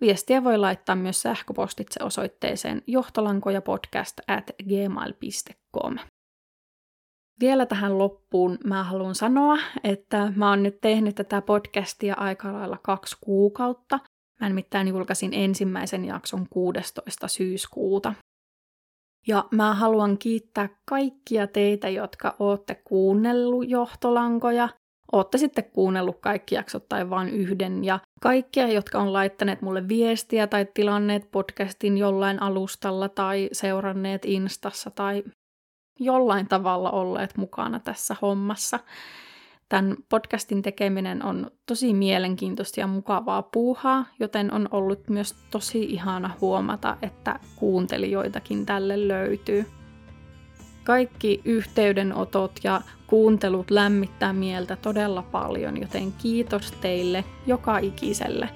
[0.00, 5.96] Viestiä voi laittaa myös sähköpostitse osoitteeseen johtolankojapodcast at gmail.com.
[7.40, 12.78] Vielä tähän loppuun mä haluan sanoa, että mä oon nyt tehnyt tätä podcastia aika lailla
[12.82, 13.98] kaksi kuukautta.
[14.40, 17.28] Mä nimittäin julkaisin ensimmäisen jakson 16.
[17.28, 18.14] syyskuuta.
[19.26, 24.68] Ja mä haluan kiittää kaikkia teitä, jotka ootte kuunnellut johtolankoja,
[25.12, 30.46] ootte sitten kuunnellut kaikki jaksot tai vain yhden, ja kaikkia, jotka on laittaneet mulle viestiä
[30.46, 35.24] tai tilanneet podcastin jollain alustalla tai seuranneet Instassa tai
[35.98, 38.78] jollain tavalla olleet mukana tässä hommassa.
[39.70, 46.30] Tämän podcastin tekeminen on tosi mielenkiintoista ja mukavaa puuhaa, joten on ollut myös tosi ihana
[46.40, 49.66] huomata, että kuuntelijoitakin tälle löytyy.
[50.84, 58.48] Kaikki yhteydenotot ja kuuntelut lämmittää mieltä todella paljon, joten kiitos teille joka ikiselle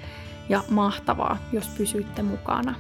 [0.49, 2.75] ja mahtavaa, jos pysyitte mukana.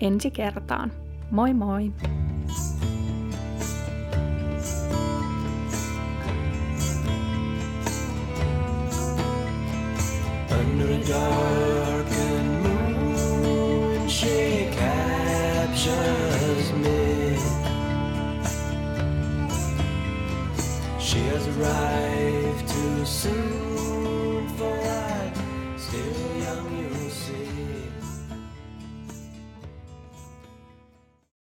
[0.00, 0.92] Ensi kertaan.
[1.30, 1.92] Moi moi!
[10.70, 15.92] Under a darkened moon, she captures
[16.74, 17.38] me.
[21.00, 23.67] She has arrived too soon.